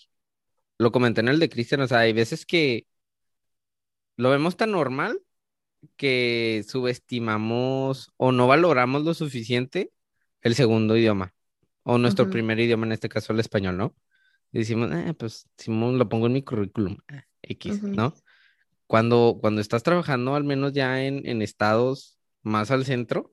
[0.78, 2.86] lo comenté en el de Cristian, o sea, hay veces que
[4.16, 5.20] lo vemos tan normal
[5.96, 9.92] que subestimamos o no valoramos lo suficiente
[10.40, 11.34] el segundo idioma
[11.84, 12.32] o nuestro Ujú.
[12.32, 13.94] primer idioma, en este caso el español, ¿no?
[14.52, 17.88] Y decimos, "Eh, pues Simón lo pongo en mi currículum, ah, X, Ujú.
[17.94, 18.14] ¿no?
[18.86, 23.32] Cuando, cuando estás trabajando al menos ya en, en estados más al centro,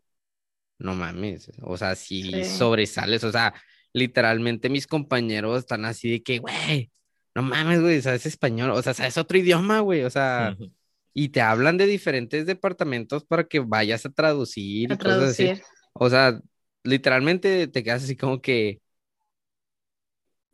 [0.77, 2.43] no mames, o sea, si Sí.
[2.45, 3.53] sobresales, o sea,
[3.91, 6.91] literalmente mis compañeros están así de que, güey,
[7.35, 10.55] no mames, güey, sabes español, o sea, sabes otro idioma, güey, o sea,
[11.19, 15.51] y te hablan de diferentes departamentos para que vayas a traducir A y cosas así.
[15.91, 16.39] O sea,
[16.85, 18.79] literalmente te quedas así como que,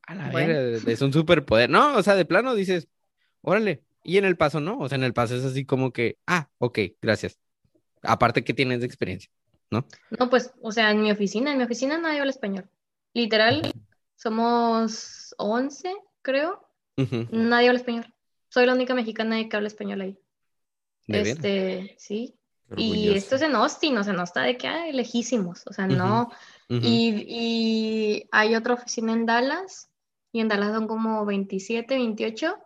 [0.08, 0.54] a la Bueno.
[0.54, 1.96] es un superpoder, ¿no?
[1.96, 2.88] O sea, de plano dices,
[3.42, 6.18] órale, y en el paso no, o sea, en el paso es así como que,
[6.26, 7.38] ah, ok, gracias.
[8.02, 9.30] Aparte que tienes de experiencia,
[9.70, 9.86] ¿no?
[10.20, 12.68] No, pues, o sea, en mi oficina, en mi oficina nadie habla español.
[13.14, 13.72] Literal,
[14.16, 15.94] somos 11,
[16.24, 16.68] creo.
[17.30, 18.12] Nadie habla español.
[18.50, 20.20] Soy la única mexicana que habla español ahí.
[21.08, 22.36] Este, sí.
[22.76, 25.88] Y esto es en Austin, o sea, no está de que, ay, lejísimos, o sea,
[25.88, 26.32] no.
[26.68, 29.90] Y, y hay otra oficina en Dallas,
[30.32, 32.58] y en Dallas son como 27, 28,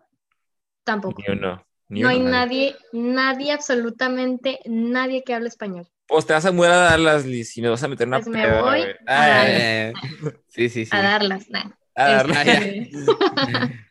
[0.83, 1.21] tampoco.
[1.21, 1.65] Ni uno.
[1.89, 5.87] Ni No hay nadie, nadie, absolutamente nadie que hable español.
[6.07, 8.29] Pues te vas a mudar a Dallas, Liz, y me vas a meter una Pues
[8.29, 9.45] me voy a.
[9.47, 9.93] Eh,
[10.47, 10.95] sí, sí, sí.
[10.95, 11.71] A darlas, nah.
[11.95, 12.81] a darle.
[12.83, 12.91] Este,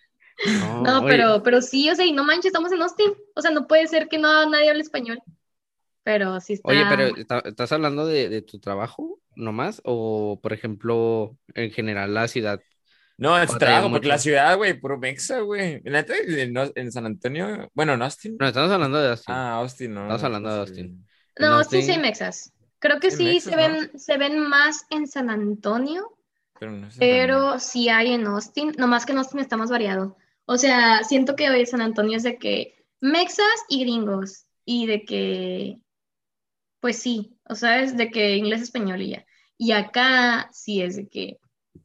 [0.84, 3.12] No, pero, pero sí, o sea, y no manches, estamos en Austin.
[3.34, 5.20] O sea, no puede ser que no nadie hable español.
[6.04, 6.68] Pero sí está.
[6.68, 9.80] Oye, pero ¿está- ¿estás hablando de, de tu trabajo nomás?
[9.84, 12.60] O, por ejemplo, en general la ciudad.
[13.18, 14.08] No, ayuda trabajo, porque mucho.
[14.10, 15.82] la ciudad, güey, puro mexa, güey.
[15.84, 18.36] En, neta, en, en San Antonio, bueno, en Austin.
[18.38, 19.34] No, estamos hablando de Austin.
[19.34, 20.02] Ah, Austin, no.
[20.02, 21.06] Estamos hablando de no Austin.
[21.38, 22.52] No, No, sí, hay mexas.
[22.78, 26.16] Creo que Sí, mexas, se ven, se ven más en San Antonio,
[26.60, 26.96] Pero no sé.
[27.00, 28.72] pero sí hay en Austin.
[28.78, 30.16] Nomás que en Austin está más variado.
[30.50, 34.46] O sea, siento que hoy San Antonio es de que mexas y gringos.
[34.64, 35.78] Y de que,
[36.80, 39.26] pues sí, o sea, es de que inglés, español y ya.
[39.58, 41.38] Y acá sí es de que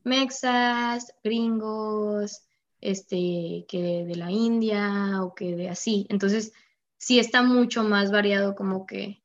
[0.04, 2.44] mexas, gringos,
[2.80, 6.08] este, que de la India o que de así.
[6.10, 6.54] Entonces,
[6.98, 9.24] sí está mucho más variado como que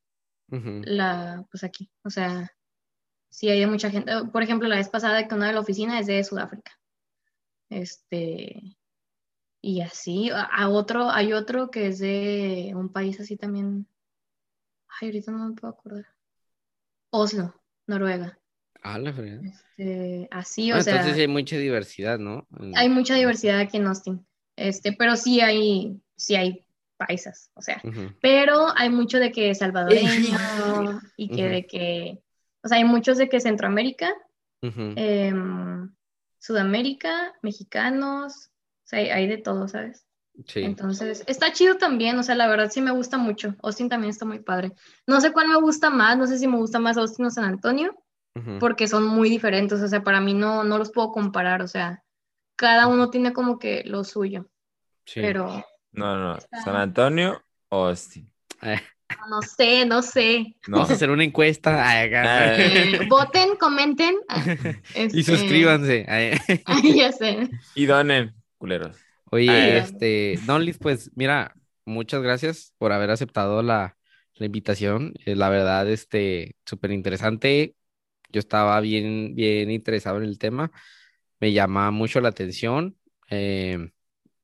[0.48, 1.90] la, pues aquí.
[2.02, 2.52] O sea,
[3.31, 4.12] sí hay mucha gente.
[4.32, 6.73] Por ejemplo, la vez pasada que una de la oficina es de Sudáfrica.
[7.70, 8.77] Este,
[9.60, 13.86] y así, a, a otro, hay otro que es de un país así también.
[14.89, 16.06] Ay, ahorita no me puedo acordar.
[17.10, 17.55] Oslo,
[17.86, 18.39] Noruega.
[18.82, 19.43] Ah, la fregada.
[19.43, 22.47] Este, así, Ah, o sea, entonces hay mucha diversidad, ¿no?
[22.76, 24.26] Hay mucha diversidad aquí en Austin.
[24.56, 26.64] Este, pero sí hay, sí hay
[26.97, 27.80] paisas, o sea,
[28.20, 30.01] pero hay mucho de que salvadoreño
[31.16, 32.22] y que de que,
[32.62, 34.12] o sea, hay muchos de que Centroamérica,
[34.60, 35.94] em,
[36.40, 38.51] Sudamérica, mexicanos,
[38.89, 40.05] sea, hay, hay de todo, ¿sabes?
[40.47, 40.62] Sí.
[40.62, 43.56] Entonces, está chido también, o sea, la verdad sí me gusta mucho.
[43.62, 44.73] Austin también está muy padre.
[45.06, 47.44] No sé cuál me gusta más, no sé si me gusta más Austin o San
[47.44, 47.97] Antonio,
[48.60, 52.05] porque son muy diferentes, o sea, para mí no, no los puedo comparar, o sea,
[52.55, 54.48] cada uno tiene como que lo suyo,
[55.05, 55.20] Sí.
[55.20, 58.31] pero No, no, San Antonio, Austin.
[58.62, 58.81] Eh,
[59.28, 60.56] no sé, no sé.
[60.69, 61.82] No, Vamos a hacer una encuesta.
[61.90, 62.10] Ay.
[62.15, 62.55] Ah.
[62.56, 64.16] Eh, voten, comenten.
[64.28, 64.44] ah,
[64.94, 66.05] Y este, suscríbanse.
[66.09, 66.39] Ay.
[66.66, 67.48] ay, ya sé.
[67.74, 68.97] y donen, culeros.
[69.30, 71.55] Oye, este, Don Liz, pues mira,
[71.85, 73.97] muchas gracias por haber aceptado la,
[74.35, 75.14] la invitación.
[75.24, 77.74] Eh, la verdad, este, súper interesante.
[78.30, 80.70] Yo estaba bien, bien interesado en el tema.
[81.40, 82.97] Me llama mucho la atención.
[83.30, 83.90] Eh,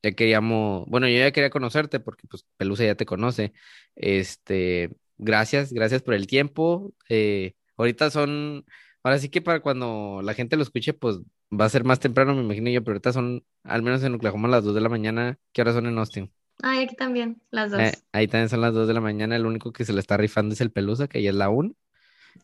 [0.03, 3.53] ya queríamos, bueno, yo ya quería conocerte porque pues Pelusa ya te conoce.
[3.97, 6.95] Este, gracias, gracias por el tiempo.
[7.09, 8.67] Eh, ahorita son,
[9.03, 11.19] ahora sí que para cuando la gente lo escuche, pues
[11.61, 14.49] va a ser más temprano, me imagino yo, pero ahorita son, al menos en Oklahoma,
[14.49, 15.39] las 2 de la mañana.
[15.53, 16.33] ¿Qué horas son en Austin?
[16.63, 17.81] Ay, aquí también, las dos.
[17.81, 19.37] Eh, ahí también son las 2 de la mañana.
[19.37, 21.75] El único que se le está rifando es el Pelusa, que ya es la 1.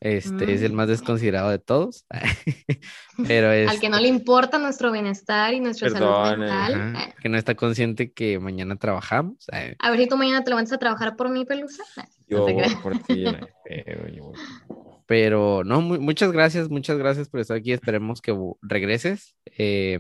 [0.01, 0.77] Este es el Mm.
[0.77, 2.07] más desconsiderado de todos.
[3.28, 3.69] Pero es.
[3.69, 6.74] Al que no le importa nuestro bienestar y nuestra salud Perdón, mental.
[6.74, 9.47] Ajá, eh, que no está consciente que mañana trabajamos.
[9.53, 11.82] eh, A ver si tú mañana te levantas a trabajar por mi pelusa.
[11.97, 13.24] Ah, Yo no voy por ti,
[14.16, 14.89] yo voy.
[15.11, 17.73] Pero no, mu- muchas gracias, muchas gracias por estar aquí.
[17.73, 18.32] Esperemos que
[18.62, 19.35] regreses.
[19.59, 19.99] eh,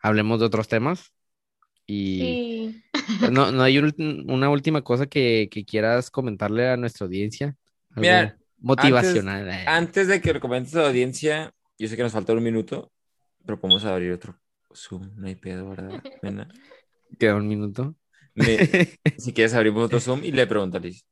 [0.00, 1.12] hablemos de otros temas.
[1.86, 3.30] Y Sí.
[3.30, 7.54] no, no hay un- una última cosa que, que quieras comentarle a nuestra audiencia.
[7.94, 9.48] Mira, motivacional.
[9.48, 9.64] eh.
[9.68, 12.90] Antes de que lo comentes a la audiencia, yo sé que nos falta un minuto,
[13.46, 14.36] pero podemos abrir otro
[14.74, 16.02] Zoom, no hay pedo, ¿verdad?
[16.22, 16.48] Mena?
[17.16, 17.94] Queda un minuto.
[18.34, 18.58] Me-
[19.18, 21.06] si quieres abrimos otro Zoom y le pregunto a Liz.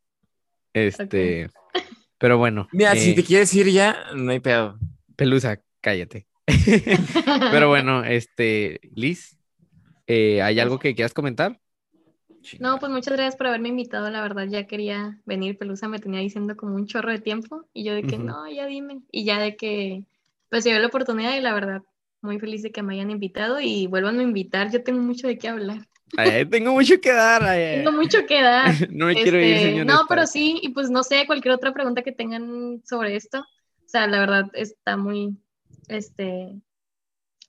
[2.21, 2.67] Pero bueno.
[2.71, 4.77] Mira, si eh, te quieres ir ya, no hay pedo.
[5.15, 6.27] Pelusa, cállate.
[7.51, 9.39] Pero bueno, este, Liz,
[10.05, 11.59] eh, ¿hay algo que quieras comentar?
[12.59, 16.19] No, pues muchas gracias por haberme invitado, la verdad ya quería venir, Pelusa me tenía
[16.19, 19.39] diciendo como un chorro de tiempo y yo de que no, ya dime, y ya
[19.39, 20.03] de que
[20.49, 21.83] pues se dio la oportunidad y la verdad
[22.21, 25.37] muy feliz de que me hayan invitado y vuelvan a invitar, yo tengo mucho de
[25.37, 27.43] qué hablar, Ay, tengo mucho que dar.
[27.43, 28.73] ay, tengo mucho que dar.
[28.91, 29.85] no me quiero ir, Este, señor.
[29.85, 33.87] no, pero sí, y pues no sé, cualquier otra pregunta que tengan sobre esto, o
[33.87, 35.37] sea, la verdad está muy,
[35.87, 36.53] este,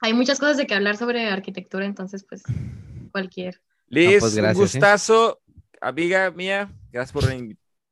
[0.00, 2.42] hay muchas cosas de que hablar sobre arquitectura, entonces pues
[3.12, 3.60] cualquier.
[3.88, 4.64] Liz, pues, gracias, un ¿eh?
[4.64, 5.40] gustazo,
[5.80, 6.70] amiga mía.
[6.90, 7.24] Gracias por,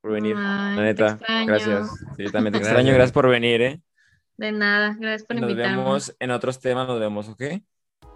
[0.01, 0.35] por venir.
[0.39, 1.47] Ay, la te neta, extraño.
[1.47, 1.89] gracias.
[2.17, 2.69] Sí, también te Gracias.
[2.69, 3.81] extraño, gracias por venir, ¿eh?
[4.37, 7.43] De nada, gracias por Nos invitarme vemos en otros temas, nos vemos, ¿ok?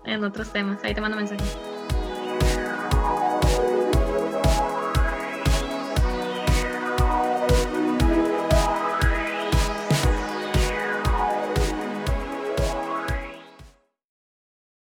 [0.06, 0.82] en otros temas.
[0.85, 1.74] Ahí te mando mensaje.